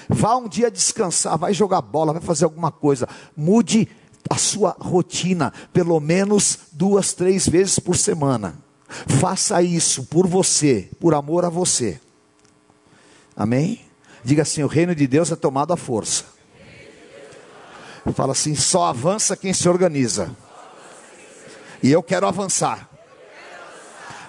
Vá 0.08 0.36
um 0.36 0.48
dia 0.48 0.70
descansar, 0.70 1.36
vai 1.36 1.52
jogar 1.52 1.82
bola, 1.82 2.14
vai 2.14 2.22
fazer 2.22 2.46
alguma 2.46 2.72
coisa. 2.72 3.10
Mude 3.36 3.90
a 4.30 4.38
sua 4.38 4.78
rotina, 4.80 5.52
pelo 5.74 6.00
menos 6.00 6.68
duas, 6.74 7.14
três 7.14 7.50
vezes 7.50 7.80
por 7.80 7.98
semana. 7.98 8.56
Faça 8.88 9.64
isso 9.64 10.06
por 10.06 10.28
você, 10.28 10.92
por 11.00 11.16
amor 11.16 11.44
a 11.44 11.50
você. 11.50 12.00
Amém? 13.36 13.86
Diga 14.24 14.44
assim: 14.44 14.64
o 14.64 14.68
reino 14.68 14.96
de 14.96 15.08
Deus 15.08 15.32
é 15.32 15.36
tomado 15.36 15.74
à 15.74 15.78
força. 15.78 16.26
Fala 18.14 18.34
assim: 18.34 18.56
só 18.56 18.86
avança 18.86 19.38
quem 19.38 19.54
se 19.54 19.68
organiza. 19.68 20.36
E 21.82 21.92
eu 21.92 22.02
quero 22.02 22.28
avançar. 22.28 22.90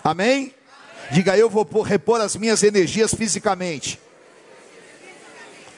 Amém? 0.02 0.54
Diga 1.10 1.36
eu 1.36 1.50
vou 1.50 1.64
repor 1.82 2.20
as 2.20 2.36
minhas 2.36 2.62
energias 2.62 3.14
fisicamente. 3.14 4.00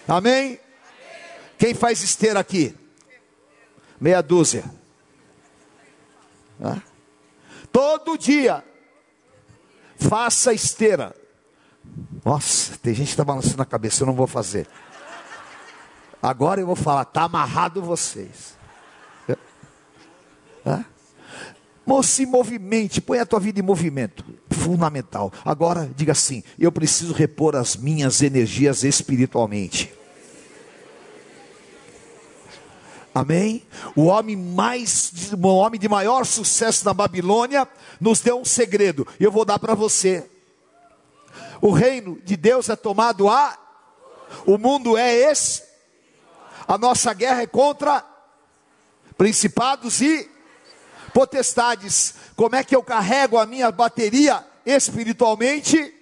Amém? 0.06 0.58
Quem 1.58 1.74
faz 1.74 2.02
esteira 2.02 2.38
aqui? 2.38 2.74
Meia 4.00 4.22
dúzia. 4.22 4.64
Todo 7.72 8.16
dia. 8.16 8.64
Faça 9.98 10.52
esteira. 10.52 11.14
Nossa, 12.26 12.76
tem 12.78 12.92
gente 12.92 13.06
que 13.06 13.12
está 13.12 13.24
balançando 13.24 13.62
a 13.62 13.64
cabeça, 13.64 14.02
eu 14.02 14.06
não 14.08 14.12
vou 14.12 14.26
fazer. 14.26 14.66
Agora 16.20 16.60
eu 16.60 16.66
vou 16.66 16.74
falar, 16.74 17.02
está 17.02 17.22
amarrado 17.22 17.80
vocês. 17.80 18.56
É? 20.64 20.84
Se 22.02 22.26
movimente, 22.26 23.00
põe 23.00 23.20
a 23.20 23.24
tua 23.24 23.38
vida 23.38 23.60
em 23.60 23.62
movimento. 23.62 24.24
Fundamental. 24.50 25.32
Agora, 25.44 25.88
diga 25.94 26.10
assim: 26.10 26.42
eu 26.58 26.72
preciso 26.72 27.12
repor 27.12 27.54
as 27.54 27.76
minhas 27.76 28.20
energias 28.20 28.82
espiritualmente. 28.82 29.94
Amém? 33.14 33.62
O 33.94 34.06
homem 34.06 34.34
mais, 34.34 35.32
o 35.32 35.46
homem 35.46 35.78
de 35.78 35.88
maior 35.88 36.26
sucesso 36.26 36.84
na 36.84 36.92
Babilônia, 36.92 37.68
nos 38.00 38.20
deu 38.20 38.40
um 38.40 38.44
segredo. 38.44 39.06
Eu 39.20 39.30
vou 39.30 39.44
dar 39.44 39.60
para 39.60 39.76
você. 39.76 40.28
O 41.60 41.70
reino 41.70 42.20
de 42.22 42.36
Deus 42.36 42.68
é 42.68 42.76
tomado 42.76 43.28
a. 43.28 43.58
O 44.44 44.58
mundo 44.58 44.96
é 44.96 45.12
esse. 45.12 45.62
A 46.66 46.76
nossa 46.76 47.12
guerra 47.14 47.42
é 47.42 47.46
contra 47.46 48.04
principados 49.16 50.00
e 50.00 50.28
potestades. 51.14 52.14
Como 52.34 52.56
é 52.56 52.64
que 52.64 52.74
eu 52.74 52.82
carrego 52.82 53.38
a 53.38 53.46
minha 53.46 53.70
bateria 53.70 54.44
espiritualmente? 54.64 55.94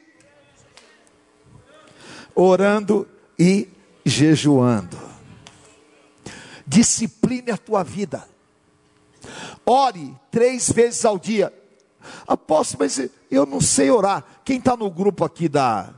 Orando 2.34 3.08
e 3.38 3.68
jejuando 4.04 5.14
discipline 6.66 7.50
a 7.50 7.56
tua 7.56 7.82
vida. 7.82 8.26
Ore 9.64 10.14
três 10.30 10.70
vezes 10.70 11.04
ao 11.04 11.18
dia. 11.18 11.52
Apóstolo, 12.26 12.84
mas 12.84 13.10
eu 13.30 13.46
não 13.46 13.60
sei 13.60 13.90
orar. 13.90 14.24
Quem 14.44 14.58
está 14.58 14.76
no 14.76 14.90
grupo 14.90 15.24
aqui 15.24 15.48
da, 15.48 15.94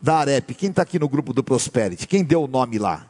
da 0.00 0.18
Arep? 0.18 0.54
Quem 0.54 0.70
está 0.70 0.82
aqui 0.82 0.98
no 0.98 1.08
grupo 1.08 1.32
do 1.32 1.42
Prosperity? 1.42 2.06
Quem 2.06 2.24
deu 2.24 2.44
o 2.44 2.48
nome 2.48 2.78
lá? 2.78 3.06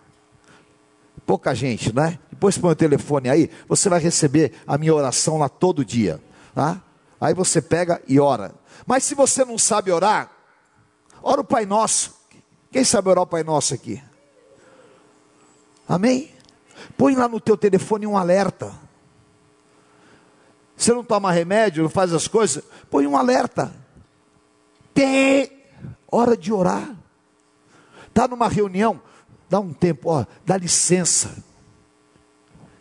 Pouca 1.25 1.55
gente, 1.55 1.95
né? 1.95 2.19
Depois 2.31 2.57
põe 2.59 2.73
o 2.73 2.77
telefone 2.77 3.29
aí, 3.29 3.51
você 3.67 3.89
vai 3.89 3.99
receber 3.99 4.53
a 4.67 4.79
minha 4.79 4.95
oração 4.95 5.39
lá 5.39 5.49
todo 5.49 5.85
dia. 5.85 6.21
Tá? 6.55 6.83
Aí 7.21 7.35
você 7.35 7.61
pega 7.61 8.01
e 8.07 8.21
ora. 8.21 8.55
Mas 8.87 9.05
se 9.05 9.15
você 9.15 9.45
não 9.45 9.59
sabe 9.59 9.91
orar, 9.91 10.31
ora 11.23 11.41
o 11.41 11.45
Pai 11.45 11.67
Nosso. 11.67 12.15
Quem 12.71 12.85
sabe 12.85 13.09
orar 13.09 13.25
o 13.25 13.27
Pai 13.27 13.43
Nosso 13.43 13.75
aqui? 13.75 14.03
Amém? 15.89 16.31
Põe 16.97 17.15
lá 17.15 17.29
no 17.29 17.41
teu 17.41 17.57
telefone 17.57 18.07
um 18.07 18.17
alerta. 18.17 18.73
Você 20.77 20.93
não 20.93 21.03
toma 21.03 21.33
remédio, 21.33 21.83
não 21.83 21.91
faz 21.91 22.13
as 22.13 22.29
coisas, 22.29 22.63
põe 22.91 23.07
um 23.07 23.17
alerta. 23.17 23.73
Tem 24.93 25.51
hora 26.11 26.37
de 26.37 26.53
orar. 26.53 26.95
Está 28.09 28.29
numa 28.29 28.49
reunião, 28.49 29.01
dá 29.49 29.61
um 29.61 29.73
tempo, 29.73 30.11
ó, 30.11 30.25
dá 30.45 30.57
licença. 30.57 31.37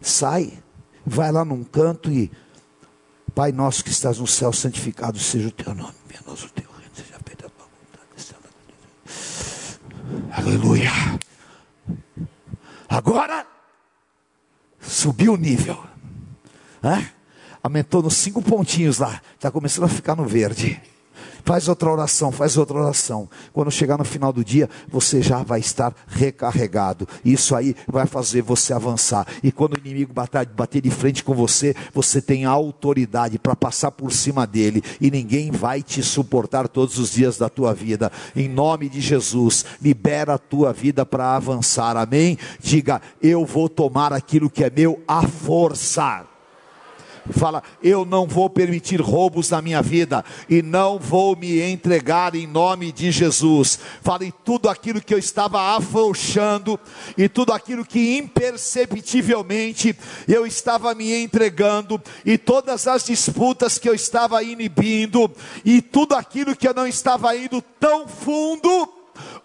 Sai, 0.01 0.61
vai 1.05 1.31
lá 1.31 1.45
num 1.45 1.63
canto 1.63 2.11
e 2.11 2.31
Pai 3.33 3.51
nosso 3.51 3.83
que 3.83 3.89
estás 3.89 4.17
no 4.17 4.25
céu, 4.25 4.53
santificado 4.53 5.19
seja 5.19 5.49
o 5.49 5.51
teu 5.51 5.75
nome, 5.75 5.93
venha 6.07 6.21
o 6.21 6.49
teu 6.51 6.71
reino, 6.71 6.91
seja 6.95 7.19
feita 7.25 7.47
a 7.47 7.49
tua 7.49 7.67
vontade. 7.67 8.07
Aleluia. 10.31 10.91
Agora 12.87 13.45
Subiu 14.87 15.33
o 15.33 15.37
nível. 15.37 15.83
Aumentou 17.65 18.03
nos 18.03 18.17
cinco 18.17 18.43
pontinhos 18.43 18.99
lá. 18.99 19.19
Está 19.33 19.49
começando 19.49 19.85
a 19.85 19.87
ficar 19.87 20.15
no 20.15 20.23
verde. 20.23 20.79
Faz 21.43 21.67
outra 21.67 21.89
oração, 21.89 22.31
faz 22.31 22.57
outra 22.57 22.77
oração. 22.77 23.27
Quando 23.51 23.71
chegar 23.71 23.97
no 23.97 24.05
final 24.05 24.31
do 24.31 24.45
dia, 24.45 24.69
você 24.87 25.19
já 25.19 25.41
vai 25.41 25.61
estar 25.61 25.91
recarregado. 26.05 27.07
Isso 27.25 27.55
aí 27.55 27.75
vai 27.87 28.05
fazer 28.05 28.43
você 28.43 28.71
avançar. 28.71 29.25
E 29.41 29.51
quando 29.51 29.73
o 29.73 29.79
inimigo 29.79 30.13
bater, 30.13 30.79
de 30.79 30.91
frente 30.91 31.23
com 31.23 31.33
você, 31.33 31.75
você 31.91 32.21
tem 32.21 32.45
autoridade 32.45 33.39
para 33.39 33.55
passar 33.55 33.89
por 33.89 34.11
cima 34.11 34.45
dele. 34.45 34.83
E 35.01 35.09
ninguém 35.09 35.49
vai 35.49 35.81
te 35.81 36.03
suportar 36.03 36.67
todos 36.67 36.99
os 36.99 37.13
dias 37.13 37.35
da 37.35 37.49
tua 37.49 37.73
vida. 37.73 38.11
Em 38.35 38.47
nome 38.47 38.87
de 38.89 39.01
Jesus, 39.01 39.65
libera 39.81 40.35
a 40.35 40.37
tua 40.37 40.71
vida 40.71 41.03
para 41.03 41.35
avançar. 41.35 41.97
Amém? 41.97 42.37
Diga, 42.59 43.01
eu 43.19 43.43
vou 43.43 43.67
tomar 43.67 44.13
aquilo 44.13 44.51
que 44.51 44.63
é 44.63 44.69
meu 44.69 45.01
à 45.07 45.27
força. 45.27 46.34
Fala, 47.31 47.63
eu 47.81 48.05
não 48.05 48.27
vou 48.27 48.49
permitir 48.49 49.01
roubos 49.01 49.49
na 49.49 49.59
minha 49.59 49.81
vida 49.81 50.23
e 50.47 50.61
não 50.61 50.99
vou 50.99 51.35
me 51.35 51.59
entregar 51.59 52.35
em 52.35 52.45
nome 52.45 52.91
de 52.91 53.11
Jesus. 53.11 53.79
Fala, 54.01 54.25
e 54.25 54.31
tudo 54.31 54.69
aquilo 54.69 55.01
que 55.01 55.13
eu 55.13 55.17
estava 55.17 55.75
afrouxando 55.75 56.79
e 57.17 57.27
tudo 57.27 57.51
aquilo 57.51 57.83
que 57.83 58.17
imperceptivelmente 58.17 59.97
eu 60.27 60.45
estava 60.45 60.93
me 60.93 61.15
entregando 61.15 61.99
e 62.23 62.37
todas 62.37 62.87
as 62.87 63.05
disputas 63.05 63.79
que 63.79 63.89
eu 63.89 63.95
estava 63.95 64.43
inibindo 64.43 65.31
e 65.63 65.81
tudo 65.81 66.13
aquilo 66.13 66.55
que 66.55 66.67
eu 66.67 66.75
não 66.75 66.85
estava 66.85 67.35
indo 67.35 67.59
tão 67.79 68.07
fundo, 68.07 68.87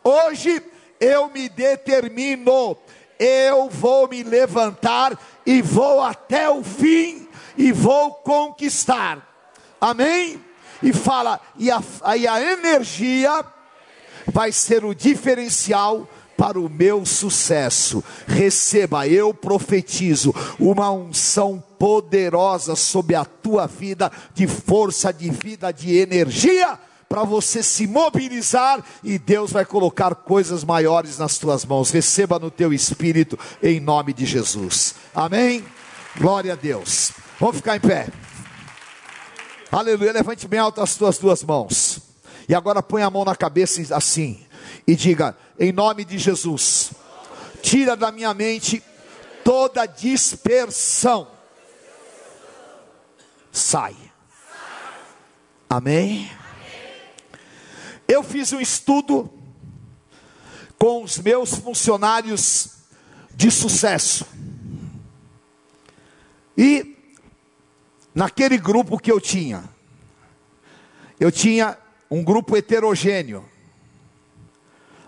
hoje 0.04 0.62
eu 1.00 1.30
me 1.30 1.48
determino, 1.48 2.76
eu 3.18 3.70
vou 3.70 4.06
me 4.06 4.22
levantar 4.22 5.18
e 5.46 5.62
vou 5.62 6.02
até 6.02 6.50
o 6.50 6.62
fim 6.62 7.29
e 7.60 7.72
vou 7.72 8.14
conquistar. 8.14 9.26
Amém? 9.78 10.42
E 10.82 10.94
fala, 10.94 11.38
e 11.58 11.70
a, 11.70 11.82
aí 12.02 12.26
a 12.26 12.40
energia 12.40 13.44
vai 14.32 14.50
ser 14.50 14.82
o 14.82 14.94
diferencial 14.94 16.08
para 16.38 16.58
o 16.58 16.70
meu 16.70 17.04
sucesso. 17.04 18.02
Receba, 18.26 19.06
eu 19.06 19.34
profetizo 19.34 20.34
uma 20.58 20.90
unção 20.90 21.62
poderosa 21.78 22.74
sobre 22.74 23.14
a 23.14 23.26
tua 23.26 23.66
vida, 23.66 24.10
de 24.32 24.46
força, 24.46 25.12
de 25.12 25.28
vida, 25.28 25.70
de 25.70 25.98
energia, 25.98 26.78
para 27.10 27.24
você 27.24 27.62
se 27.62 27.86
mobilizar 27.86 28.82
e 29.04 29.18
Deus 29.18 29.52
vai 29.52 29.66
colocar 29.66 30.14
coisas 30.14 30.64
maiores 30.64 31.18
nas 31.18 31.36
tuas 31.36 31.66
mãos. 31.66 31.90
Receba 31.90 32.38
no 32.38 32.50
teu 32.50 32.72
espírito, 32.72 33.38
em 33.62 33.80
nome 33.80 34.14
de 34.14 34.24
Jesus. 34.24 34.94
Amém? 35.14 35.62
Glória 36.16 36.54
a 36.54 36.56
Deus. 36.56 37.12
Vamos 37.40 37.56
ficar 37.56 37.74
em 37.74 37.80
pé. 37.80 38.06
Aleluia. 39.72 40.12
Levante 40.12 40.46
bem 40.46 40.60
alto 40.60 40.82
as 40.82 40.94
tuas 40.94 41.16
duas 41.16 41.42
mãos. 41.42 41.98
E 42.46 42.54
agora 42.54 42.82
põe 42.82 43.02
a 43.02 43.08
mão 43.08 43.24
na 43.24 43.34
cabeça 43.34 43.96
assim. 43.96 44.44
E 44.86 44.94
diga: 44.94 45.34
Em 45.58 45.72
nome 45.72 46.04
de 46.04 46.18
Jesus, 46.18 46.90
tira 47.62 47.96
da 47.96 48.12
minha 48.12 48.34
mente 48.34 48.84
toda 49.42 49.86
dispersão. 49.86 51.28
Sai. 53.50 53.96
Amém? 55.68 56.30
Eu 58.06 58.22
fiz 58.22 58.52
um 58.52 58.60
estudo 58.60 59.32
com 60.78 61.02
os 61.02 61.16
meus 61.16 61.54
funcionários 61.54 62.72
de 63.34 63.50
sucesso. 63.50 64.26
E 66.54 66.99
naquele 68.14 68.58
grupo 68.58 68.98
que 68.98 69.10
eu 69.10 69.20
tinha, 69.20 69.64
eu 71.18 71.30
tinha 71.30 71.78
um 72.10 72.24
grupo 72.24 72.56
heterogêneo. 72.56 73.44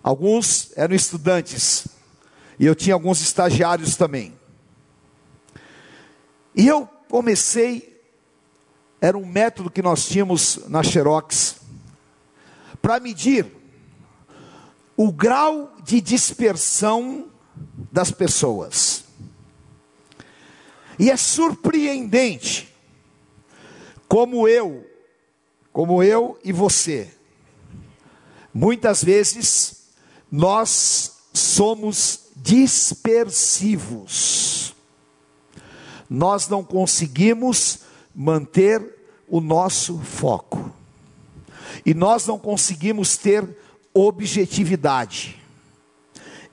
Alguns 0.02 0.72
eram 0.76 0.94
estudantes, 0.94 1.86
e 2.58 2.66
eu 2.66 2.74
tinha 2.74 2.94
alguns 2.94 3.20
estagiários 3.20 3.96
também. 3.96 4.36
E 6.54 6.66
eu 6.66 6.86
comecei, 7.08 8.00
era 9.00 9.16
um 9.16 9.24
método 9.24 9.70
que 9.70 9.80
nós 9.80 10.06
tínhamos 10.06 10.60
na 10.68 10.82
Xerox, 10.82 11.56
para 12.80 12.98
medir 12.98 13.46
o 14.96 15.10
grau 15.12 15.72
de 15.84 16.00
dispersão 16.00 17.28
das 17.90 18.10
pessoas. 18.10 19.04
E 20.98 21.10
é 21.10 21.16
surpreendente 21.16 22.71
como 24.12 24.46
eu, 24.46 24.86
como 25.72 26.02
eu 26.02 26.38
e 26.44 26.52
você, 26.52 27.10
muitas 28.52 29.02
vezes 29.02 29.88
nós 30.30 31.16
somos 31.32 32.24
dispersivos. 32.36 34.74
Nós 36.10 36.46
não 36.46 36.62
conseguimos 36.62 37.84
manter 38.14 38.98
o 39.26 39.40
nosso 39.40 39.98
foco. 40.00 40.70
E 41.86 41.94
nós 41.94 42.26
não 42.26 42.38
conseguimos 42.38 43.16
ter 43.16 43.56
objetividade. 43.94 45.42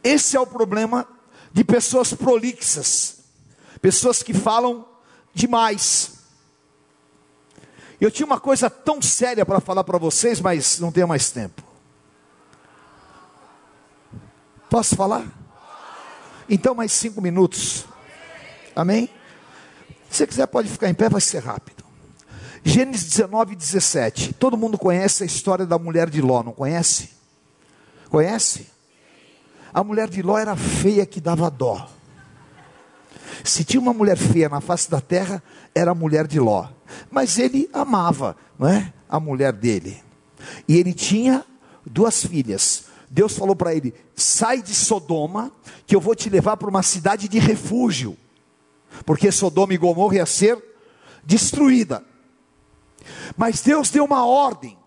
Esse 0.01 0.37
é 0.37 0.39
o 0.39 0.47
problema 0.47 1.05
de 1.51 1.65
pessoas 1.65 2.13
prolixas, 2.13 3.17
pessoas 3.81 4.23
que 4.23 4.33
falam 4.33 4.87
demais. 5.33 6.18
Eu 7.99 8.09
tinha 8.09 8.25
uma 8.25 8.39
coisa 8.39 8.69
tão 8.69 9.01
séria 9.01 9.45
para 9.45 9.59
falar 9.59 9.83
para 9.83 9.97
vocês, 9.97 10.39
mas 10.39 10.79
não 10.79 10.91
tenho 10.91 11.07
mais 11.07 11.31
tempo. 11.31 11.61
Posso 14.69 14.95
falar? 14.95 15.25
Então, 16.47 16.73
mais 16.73 16.91
cinco 16.91 17.21
minutos. 17.21 17.85
Amém? 18.75 19.09
Se 20.09 20.17
você 20.17 20.27
quiser, 20.27 20.47
pode 20.47 20.69
ficar 20.69 20.89
em 20.89 20.93
pé, 20.93 21.09
vai 21.09 21.21
ser 21.21 21.43
rápido. 21.43 21.83
Gênesis 22.63 23.09
19, 23.09 23.55
17. 23.55 24.33
Todo 24.33 24.57
mundo 24.57 24.77
conhece 24.77 25.23
a 25.23 25.25
história 25.25 25.65
da 25.65 25.77
mulher 25.77 26.09
de 26.09 26.21
Ló, 26.21 26.43
não 26.43 26.53
conhece? 26.53 27.09
Conhece? 28.09 28.67
A 29.73 29.83
mulher 29.83 30.09
de 30.09 30.21
Ló 30.21 30.37
era 30.37 30.55
feia 30.55 31.05
que 31.05 31.21
dava 31.21 31.49
dó. 31.49 31.89
Se 33.43 33.63
tinha 33.63 33.79
uma 33.79 33.93
mulher 33.93 34.17
feia 34.17 34.49
na 34.49 34.61
face 34.61 34.89
da 34.89 34.99
terra, 34.99 35.41
era 35.73 35.91
a 35.91 35.95
mulher 35.95 36.27
de 36.27 36.39
Ló. 36.39 36.67
Mas 37.09 37.37
ele 37.37 37.69
amava, 37.73 38.35
não 38.57 38.67
é? 38.67 38.93
A 39.07 39.19
mulher 39.19 39.53
dele. 39.53 40.03
E 40.67 40.75
ele 40.75 40.93
tinha 40.93 41.45
duas 41.85 42.25
filhas. 42.25 42.85
Deus 43.09 43.37
falou 43.37 43.55
para 43.55 43.73
ele: 43.73 43.93
sai 44.15 44.61
de 44.61 44.73
Sodoma, 44.75 45.51
que 45.85 45.95
eu 45.95 46.01
vou 46.01 46.15
te 46.15 46.29
levar 46.29 46.57
para 46.57 46.69
uma 46.69 46.83
cidade 46.83 47.27
de 47.27 47.39
refúgio, 47.39 48.17
porque 49.05 49.31
Sodoma 49.31 49.73
e 49.73 49.77
Gomorra 49.77 50.15
ia 50.15 50.25
ser 50.25 50.63
destruída. 51.23 52.03
Mas 53.35 53.61
Deus 53.61 53.89
deu 53.89 54.05
uma 54.05 54.25
ordem 54.25 54.77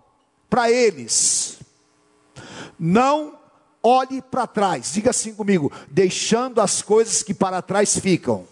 para 0.49 0.71
eles: 0.71 1.59
não 2.79 3.39
olhe 3.83 4.23
para 4.23 4.47
trás. 4.47 4.93
Diga 4.93 5.11
assim 5.11 5.35
comigo: 5.35 5.73
deixando 5.91 6.61
as 6.61 6.83
coisas 6.83 7.23
que 7.23 7.35
para 7.35 7.61
trás 7.61 7.99
ficam. 7.99 8.47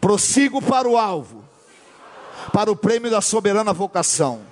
Prossigo 0.00 0.60
para 0.62 0.88
o 0.88 0.96
alvo, 0.96 1.44
para 2.52 2.70
o 2.70 2.76
prêmio 2.76 3.10
da 3.10 3.20
soberana 3.20 3.72
vocação. 3.72 4.42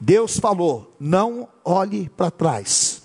Deus 0.00 0.38
falou: 0.38 0.94
não 0.98 1.48
olhe 1.64 2.08
para 2.08 2.30
trás, 2.30 3.02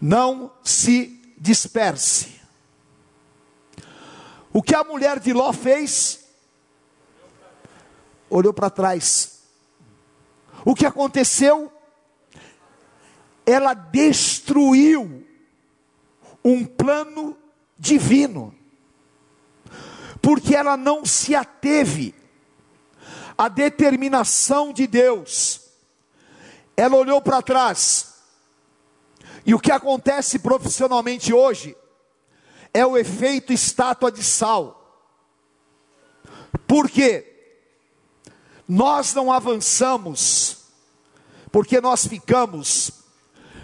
não 0.00 0.50
se 0.62 1.20
disperse. 1.36 2.40
O 4.52 4.62
que 4.62 4.74
a 4.74 4.84
mulher 4.84 5.18
de 5.18 5.32
Ló 5.32 5.52
fez? 5.52 6.20
Olhou 8.30 8.52
para 8.52 8.70
trás, 8.70 9.42
o 10.64 10.74
que 10.74 10.86
aconteceu? 10.86 11.70
Ela 13.44 13.74
destruiu 13.74 15.26
um 16.44 16.64
plano 16.64 17.36
divino, 17.78 18.54
porque 20.20 20.54
ela 20.54 20.76
não 20.76 21.04
se 21.04 21.34
ateve 21.34 22.14
à 23.36 23.48
determinação 23.48 24.72
de 24.72 24.86
Deus, 24.86 25.60
ela 26.76 26.96
olhou 26.96 27.20
para 27.20 27.42
trás, 27.42 28.14
e 29.44 29.54
o 29.54 29.58
que 29.58 29.72
acontece 29.72 30.38
profissionalmente 30.38 31.32
hoje 31.32 31.76
é 32.72 32.86
o 32.86 32.96
efeito 32.96 33.52
estátua 33.52 34.10
de 34.12 34.22
sal, 34.22 34.78
por 36.66 36.88
quê? 36.88 37.28
Nós 38.68 39.12
não 39.12 39.32
avançamos, 39.32 40.58
porque 41.50 41.80
nós 41.80 42.06
ficamos 42.06 42.90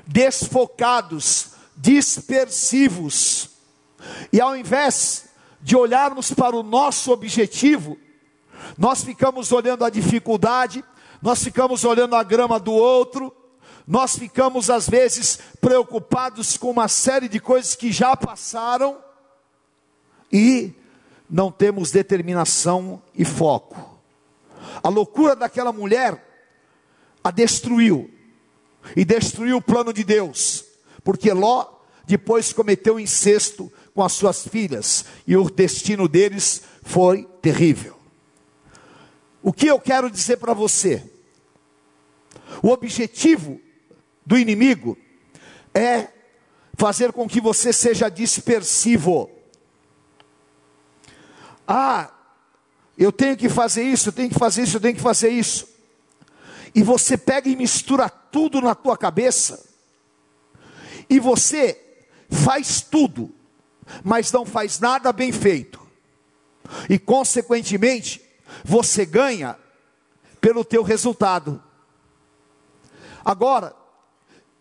desfocados, 0.06 1.52
dispersivos, 1.76 3.50
e 4.32 4.40
ao 4.40 4.56
invés 4.56 5.28
de 5.60 5.76
olharmos 5.76 6.32
para 6.32 6.56
o 6.56 6.62
nosso 6.62 7.10
objetivo, 7.12 7.98
Nós 8.76 9.04
ficamos 9.04 9.52
olhando 9.52 9.84
a 9.84 9.90
dificuldade, 9.90 10.84
nós 11.22 11.42
ficamos 11.42 11.84
olhando 11.84 12.14
a 12.14 12.22
grama 12.22 12.58
do 12.58 12.72
outro, 12.72 13.34
nós 13.86 14.16
ficamos 14.16 14.68
às 14.68 14.88
vezes 14.88 15.38
preocupados 15.60 16.56
com 16.56 16.70
uma 16.70 16.88
série 16.88 17.28
de 17.28 17.40
coisas 17.40 17.74
que 17.74 17.90
já 17.90 18.16
passaram 18.16 18.98
e 20.30 20.72
não 21.28 21.50
temos 21.50 21.90
determinação 21.90 23.02
e 23.14 23.24
foco. 23.24 23.98
A 24.82 24.88
loucura 24.88 25.34
daquela 25.34 25.72
mulher 25.72 26.24
a 27.24 27.30
destruiu 27.30 28.10
e 28.94 29.04
destruiu 29.04 29.56
o 29.56 29.62
plano 29.62 29.92
de 29.92 30.04
Deus, 30.04 30.64
porque 31.02 31.32
Ló 31.32 31.66
depois 32.04 32.52
cometeu 32.52 32.98
incesto 32.98 33.72
com 33.98 34.04
as 34.04 34.12
suas 34.12 34.46
filhas 34.46 35.04
e 35.26 35.36
o 35.36 35.50
destino 35.50 36.06
deles 36.06 36.62
foi 36.84 37.24
terrível. 37.42 37.98
O 39.42 39.52
que 39.52 39.66
eu 39.66 39.80
quero 39.80 40.08
dizer 40.08 40.36
para 40.36 40.54
você? 40.54 41.04
O 42.62 42.68
objetivo 42.68 43.60
do 44.24 44.38
inimigo 44.38 44.96
é 45.74 46.10
fazer 46.74 47.12
com 47.12 47.28
que 47.28 47.40
você 47.40 47.72
seja 47.72 48.08
dispersivo. 48.08 49.28
Ah, 51.66 52.08
eu 52.96 53.10
tenho 53.10 53.36
que 53.36 53.48
fazer 53.48 53.82
isso, 53.82 54.10
eu 54.10 54.12
tenho 54.12 54.28
que 54.28 54.38
fazer 54.38 54.62
isso, 54.62 54.76
eu 54.76 54.80
tenho 54.80 54.94
que 54.94 55.02
fazer 55.02 55.30
isso. 55.30 55.68
E 56.72 56.84
você 56.84 57.18
pega 57.18 57.48
e 57.48 57.56
mistura 57.56 58.08
tudo 58.08 58.60
na 58.60 58.76
tua 58.76 58.96
cabeça. 58.96 59.68
E 61.10 61.18
você 61.18 62.06
faz 62.30 62.80
tudo, 62.80 63.34
mas 64.04 64.32
não 64.32 64.44
faz 64.44 64.78
nada 64.78 65.12
bem 65.12 65.32
feito. 65.32 65.80
E 66.88 66.98
consequentemente, 66.98 68.22
você 68.64 69.04
ganha 69.04 69.56
pelo 70.40 70.64
teu 70.64 70.82
resultado. 70.82 71.62
Agora, 73.24 73.74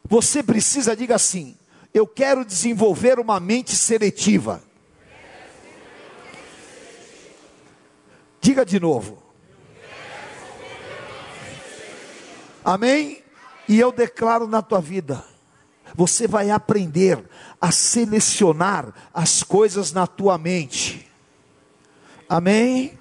você 0.04 0.42
precisa, 0.42 0.96
diga 0.96 1.16
assim: 1.16 1.58
eu 1.94 2.06
quero 2.06 2.46
desenvolver 2.46 3.20
uma 3.20 3.40
mente 3.40 3.76
seletiva. 3.76 4.62
Diga 8.40 8.66
de 8.66 8.80
novo. 8.80 9.22
Amém? 12.64 13.24
E 13.68 13.80
eu 13.80 13.92
declaro 13.92 14.48
na 14.48 14.62
tua 14.62 14.80
vida, 14.80 15.24
você 15.96 16.28
vai 16.28 16.50
aprender 16.50 17.24
a 17.60 17.72
selecionar 17.72 18.94
as 19.14 19.44
coisas 19.44 19.92
na 19.92 20.06
tua 20.06 20.38
mente. 20.38 21.10
Amém? 22.30 22.98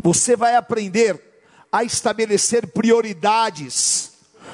Você 0.00 0.36
vai 0.36 0.56
aprender 0.56 1.20
a 1.70 1.84
estabelecer 1.84 2.68
prioridades 2.68 4.12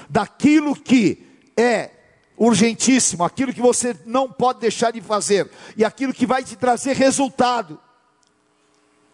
daquilo 0.08 0.74
que 0.74 1.26
é 1.56 1.90
urgentíssimo, 2.36 3.22
aquilo 3.22 3.52
que 3.52 3.60
você 3.60 3.94
não 4.06 4.30
pode 4.30 4.60
deixar 4.60 4.90
de 4.92 5.00
fazer 5.00 5.50
e 5.76 5.84
aquilo 5.84 6.14
que 6.14 6.26
vai 6.26 6.42
te 6.42 6.56
trazer 6.56 6.96
resultado. 6.96 7.78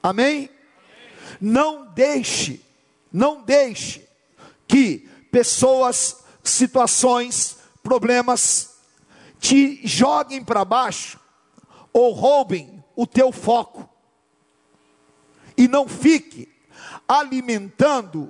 Amém? 0.03 0.49
Não 1.41 1.87
deixe, 1.87 2.65
não 3.13 3.43
deixe 3.43 4.07
que 4.69 5.09
pessoas, 5.33 6.19
situações, 6.45 7.56
problemas 7.87 8.81
te 9.39 9.81
joguem 9.87 10.43
para 10.43 10.65
baixo 10.65 11.21
ou 11.93 12.13
roubem 12.13 12.83
o 12.97 13.07
teu 13.07 13.31
foco. 13.31 13.89
E 15.57 15.69
não 15.69 15.87
fique 15.87 16.53
alimentando 17.07 18.29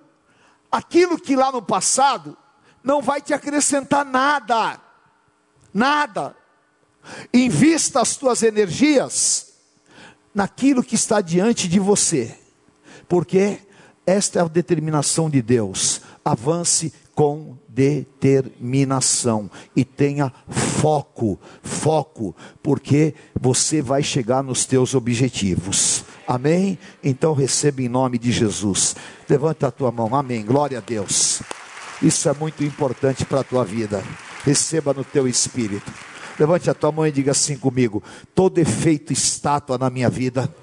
aquilo 0.70 1.18
que 1.18 1.34
lá 1.34 1.50
no 1.50 1.62
passado 1.62 2.36
não 2.84 3.00
vai 3.00 3.22
te 3.22 3.32
acrescentar 3.32 4.04
nada. 4.04 4.78
Nada. 5.72 6.36
Invista 7.32 8.02
as 8.02 8.14
tuas 8.14 8.42
energias 8.42 9.54
naquilo 10.34 10.84
que 10.84 10.96
está 10.96 11.22
diante 11.22 11.66
de 11.66 11.80
você, 11.80 12.38
porque 13.08 13.66
esta 14.04 14.38
é 14.38 14.42
a 14.42 14.48
determinação 14.48 15.30
de 15.30 15.40
Deus. 15.40 16.02
Avance 16.22 16.92
com 17.16 17.56
determinação 17.66 19.50
e 19.74 19.86
tenha 19.86 20.30
foco, 20.50 21.40
foco, 21.62 22.36
porque 22.62 23.14
você 23.40 23.80
vai 23.80 24.02
chegar 24.02 24.42
nos 24.42 24.66
teus 24.66 24.94
objetivos. 24.94 26.04
Amém? 26.28 26.78
Então 27.02 27.32
receba 27.32 27.80
em 27.80 27.88
nome 27.88 28.18
de 28.18 28.30
Jesus. 28.30 28.94
Levanta 29.26 29.68
a 29.68 29.70
tua 29.70 29.90
mão. 29.90 30.14
Amém. 30.14 30.44
Glória 30.44 30.76
a 30.76 30.82
Deus. 30.82 31.40
Isso 32.02 32.28
é 32.28 32.34
muito 32.34 32.62
importante 32.62 33.24
para 33.24 33.40
a 33.40 33.44
tua 33.44 33.64
vida. 33.64 34.04
Receba 34.44 34.92
no 34.92 35.02
teu 35.02 35.26
espírito. 35.26 35.90
Levante 36.38 36.68
a 36.68 36.74
tua 36.74 36.92
mão 36.92 37.06
e 37.06 37.12
diga 37.12 37.30
assim 37.30 37.56
comigo: 37.56 38.02
todo 38.34 38.58
efeito 38.58 39.10
estátua 39.10 39.78
na 39.78 39.88
minha 39.88 40.10
vida, 40.10 40.54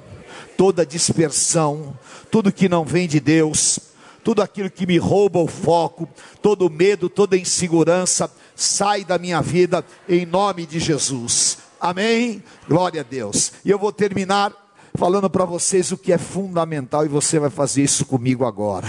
toda 0.55 0.85
dispersão, 0.85 1.97
tudo 2.29 2.51
que 2.51 2.69
não 2.69 2.85
vem 2.85 3.07
de 3.07 3.19
Deus, 3.19 3.79
tudo 4.23 4.41
aquilo 4.41 4.69
que 4.69 4.87
me 4.87 4.97
rouba 4.97 5.39
o 5.39 5.47
foco, 5.47 6.07
todo 6.41 6.69
medo, 6.69 7.09
toda 7.09 7.37
insegurança, 7.37 8.31
sai 8.55 9.03
da 9.03 9.17
minha 9.17 9.41
vida 9.41 9.85
em 10.07 10.25
nome 10.25 10.65
de 10.65 10.79
Jesus. 10.79 11.57
Amém? 11.79 12.41
Glória 12.67 13.01
a 13.01 13.03
Deus. 13.03 13.51
E 13.65 13.69
eu 13.69 13.77
vou 13.77 13.91
terminar 13.91 14.53
falando 14.95 15.29
para 15.29 15.43
vocês 15.43 15.91
o 15.91 15.97
que 15.97 16.13
é 16.13 16.17
fundamental 16.17 17.05
e 17.05 17.09
você 17.09 17.39
vai 17.39 17.49
fazer 17.49 17.83
isso 17.83 18.05
comigo 18.05 18.45
agora. 18.45 18.87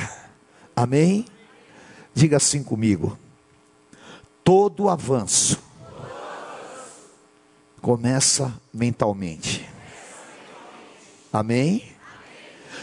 Amém? 0.77 1.25
Diga 2.15 2.37
assim 2.37 2.63
comigo: 2.63 3.19
todo 4.45 4.89
avanço 4.89 5.59
começa 7.81 8.55
mentalmente. 8.73 9.69
Amém? 11.33 11.85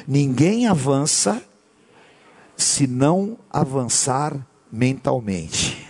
Ninguém 0.06 0.68
avança 0.68 1.42
se 2.62 2.88
não 2.88 3.38
avançar 3.50 4.36
mentalmente. 4.72 5.88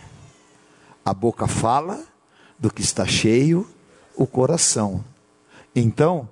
A 1.03 1.13
boca 1.13 1.47
fala 1.47 2.03
do 2.57 2.71
que 2.71 2.81
está 2.81 3.05
cheio 3.05 3.67
o 4.15 4.25
coração. 4.25 5.03
Então, 5.75 6.29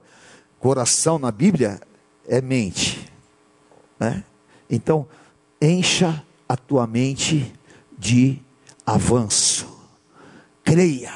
coração 0.59 1.17
na 1.19 1.31
Bíblia 1.31 1.79
é 2.27 2.41
mente. 2.41 3.11
Né? 3.99 4.23
Então, 4.69 5.07
encha 5.61 6.23
a 6.47 6.55
tua 6.55 6.85
mente 6.87 7.53
de 7.97 8.39
avanço. 8.85 9.67
Creia, 10.63 11.13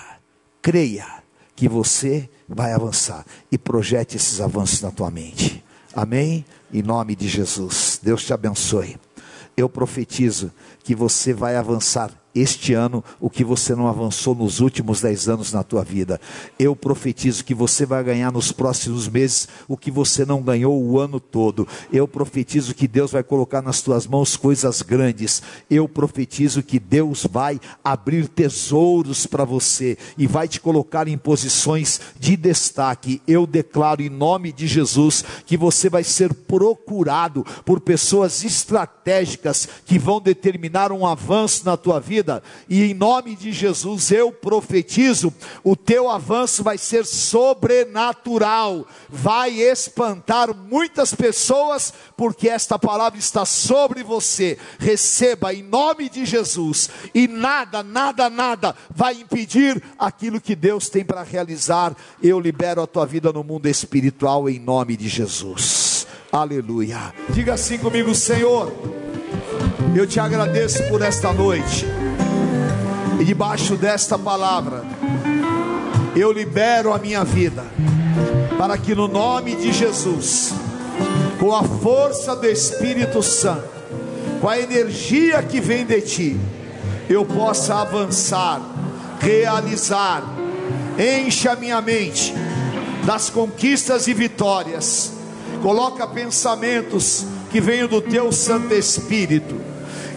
creia 0.62 1.24
que 1.56 1.70
você 1.70 2.30
vai 2.48 2.74
avançar 2.74 3.26
e 3.52 3.58
projete 3.58 4.18
esses 4.18 4.42
avanços 4.42 4.82
na 4.82 4.92
tua 4.92 5.10
mente. 5.10 5.64
Amém? 5.96 6.44
Em 6.74 6.82
nome 6.82 7.16
de 7.16 7.28
Jesus. 7.28 8.00
Deus 8.02 8.24
te 8.24 8.34
abençoe. 8.34 8.98
Eu 9.56 9.70
profetizo 9.70 10.52
que 10.84 10.96
você 10.96 11.34
vai 11.34 11.56
avançar 11.56 12.12
este 12.36 12.74
ano 12.74 13.04
o 13.20 13.30
que 13.30 13.44
você 13.44 13.76
não 13.76 13.88
avançou 13.88 14.34
nos 14.34 14.60
últimos 14.60 15.02
dez 15.02 15.30
anos 15.30 15.52
na 15.54 15.64
tua 15.64 15.84
vida. 15.84 16.20
Eu 16.58 16.76
profetizo 16.76 17.44
que 17.44 17.54
você 17.54 17.86
vai 17.86 18.04
ganhar 18.04 18.32
nos 18.32 18.52
próximos 18.52 19.08
meses 19.08 19.48
o 19.68 19.78
que 19.78 19.92
você 19.92 20.26
não 20.26 20.42
ganhou 20.42 20.82
o 20.82 21.00
ano 21.00 21.20
todo. 21.20 21.68
Eu 21.92 22.08
profetizo 22.08 22.74
que 22.74 22.88
Deus 22.88 23.12
vai 23.12 23.24
colocar 23.24 23.62
nas 23.62 23.82
tuas 23.82 24.08
mãos 24.08 24.36
coisas 24.36 24.82
grandes. 24.82 25.42
Eu 25.70 25.88
profetizo 25.88 26.64
que 26.64 26.80
Deus 26.80 27.28
vai 27.30 27.60
abrir 27.84 28.28
tesouros 28.28 29.26
para 29.26 29.46
você 29.46 29.98
e 30.18 30.26
vai 30.26 30.48
te 30.48 30.60
colocar 30.60 31.08
em 31.08 31.18
posições 31.18 32.02
de 32.20 32.36
destaque. 32.36 33.22
Eu 33.28 33.46
declaro 33.46 34.02
em 34.02 34.10
nome 34.10 34.52
de 34.52 34.68
Jesus 34.68 35.24
que 35.46 35.58
você 35.58 35.90
vai 35.90 36.04
ser 36.04 36.34
procurado 36.34 37.46
por 37.66 37.80
pessoas 37.80 38.44
estratégicas 38.44 39.68
que 39.86 40.00
vão 40.00 40.20
determinar 40.20 40.92
um 40.92 41.06
avanço 41.06 41.66
na 41.66 41.78
tua 41.78 42.00
vida 42.00 42.23
vida, 42.24 42.42
e 42.70 42.84
em 42.84 42.94
nome 42.94 43.36
de 43.36 43.52
Jesus 43.52 44.12
eu 44.12 44.32
profetizo: 44.32 45.34
o 45.64 45.76
teu 45.76 46.10
avanço 46.10 46.64
vai 46.64 46.78
ser 46.78 47.06
sobrenatural, 47.06 48.88
vai 49.10 49.60
espantar 49.60 50.56
muitas 50.56 51.14
pessoas, 51.14 51.94
porque 52.16 52.48
esta 52.48 52.80
palavra 52.80 53.20
está 53.20 53.46
sobre 53.46 54.02
você. 54.02 54.58
Receba 54.80 55.54
em 55.54 55.62
nome 55.62 56.10
de 56.10 56.26
Jesus, 56.26 56.90
e 57.14 57.28
nada, 57.28 57.84
nada, 57.84 58.30
nada 58.30 58.76
vai 58.90 59.16
impedir 59.16 59.82
aquilo 60.00 60.40
que 60.40 60.56
Deus 60.56 60.90
tem 60.90 61.04
para 61.04 61.24
realizar. 61.24 61.96
Eu 62.22 62.40
libero 62.40 62.82
a 62.82 62.88
tua 62.88 63.06
vida 63.06 63.32
no 63.34 63.44
mundo 63.44 63.68
espiritual 63.68 64.50
em 64.50 64.60
nome 64.60 64.96
de 64.96 65.10
Jesus. 65.10 66.08
Aleluia. 66.32 67.14
Diga 67.30 67.54
assim 67.54 67.78
comigo, 67.78 68.16
Senhor. 68.16 68.72
Eu 69.96 70.08
te 70.08 70.20
agradeço 70.20 70.84
por 70.90 71.02
esta 71.04 71.32
noite. 71.32 71.86
E 73.24 73.26
debaixo 73.26 73.78
desta 73.78 74.20
palavra, 74.20 74.84
eu 76.14 76.30
libero 76.30 76.92
a 76.92 77.00
minha 77.00 77.24
vida, 77.24 77.64
para 78.58 78.78
que 78.78 78.94
no 78.94 79.08
nome 79.08 79.56
de 79.56 79.72
Jesus, 79.72 80.54
com 81.40 81.56
a 81.56 81.64
força 81.64 82.36
do 82.36 82.46
Espírito 82.46 83.24
Santo, 83.24 83.70
com 84.42 84.50
a 84.50 84.60
energia 84.60 85.42
que 85.42 85.62
vem 85.62 85.86
de 85.86 86.02
ti, 86.02 86.38
eu 87.10 87.24
possa 87.24 87.76
avançar, 87.76 88.62
realizar, 89.22 90.26
encha 91.00 91.56
minha 91.56 91.80
mente 91.80 92.36
das 93.06 93.30
conquistas 93.30 94.06
e 94.10 94.14
vitórias, 94.14 95.14
coloca 95.62 96.06
pensamentos 96.06 97.26
que 97.50 97.62
venham 97.62 97.88
do 97.88 98.02
teu 98.02 98.34
Santo 98.34 98.74
Espírito 98.74 99.56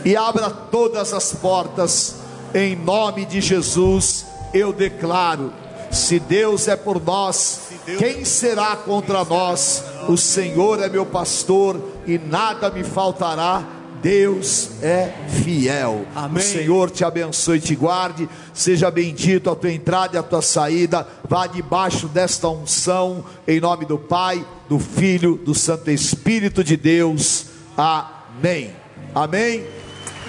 e 0.05 0.17
abra 0.17 0.51
todas 0.51 1.13
as 1.13 1.33
portas, 1.35 2.26
em 2.57 2.75
nome 2.75 3.25
de 3.25 3.41
Jesus, 3.41 4.27
eu 4.53 4.73
declaro: 4.73 5.53
se 5.91 6.19
Deus 6.19 6.67
é 6.67 6.75
por 6.75 7.01
nós, 7.03 7.69
quem 7.99 8.25
será 8.25 8.75
contra 8.77 9.25
nós? 9.25 9.85
O 10.09 10.17
Senhor 10.17 10.83
é 10.83 10.89
meu 10.89 11.07
pastor 11.07 11.81
e 12.07 12.19
nada 12.19 12.71
me 12.71 12.83
faltará 12.83 13.77
Deus 14.03 14.71
é 14.83 15.13
fiel. 15.43 16.07
Amém. 16.15 16.43
O 16.43 16.47
Senhor 16.47 16.91
te 16.91 17.05
abençoe 17.05 17.59
e 17.59 17.61
te 17.61 17.75
guarde. 17.75 18.29
Seja 18.53 18.91
bendito 18.91 19.51
a 19.51 19.57
tua 19.57 19.73
entrada 19.73 20.17
e 20.17 20.19
a 20.19 20.23
tua 20.23 20.43
saída. 20.43 21.07
Vá 21.29 21.47
debaixo 21.47 22.07
desta 22.07 22.49
unção, 22.49 23.25
em 23.49 23.59
nome 23.59 23.85
do 23.85 23.99
Pai, 23.99 24.47
do 24.69 24.79
Filho, 24.79 25.37
do 25.37 25.55
Santo 25.55 25.91
Espírito 25.91 26.63
de 26.63 26.77
Deus. 26.77 27.47
Amém. 27.77 28.71
Amém. 29.15 29.67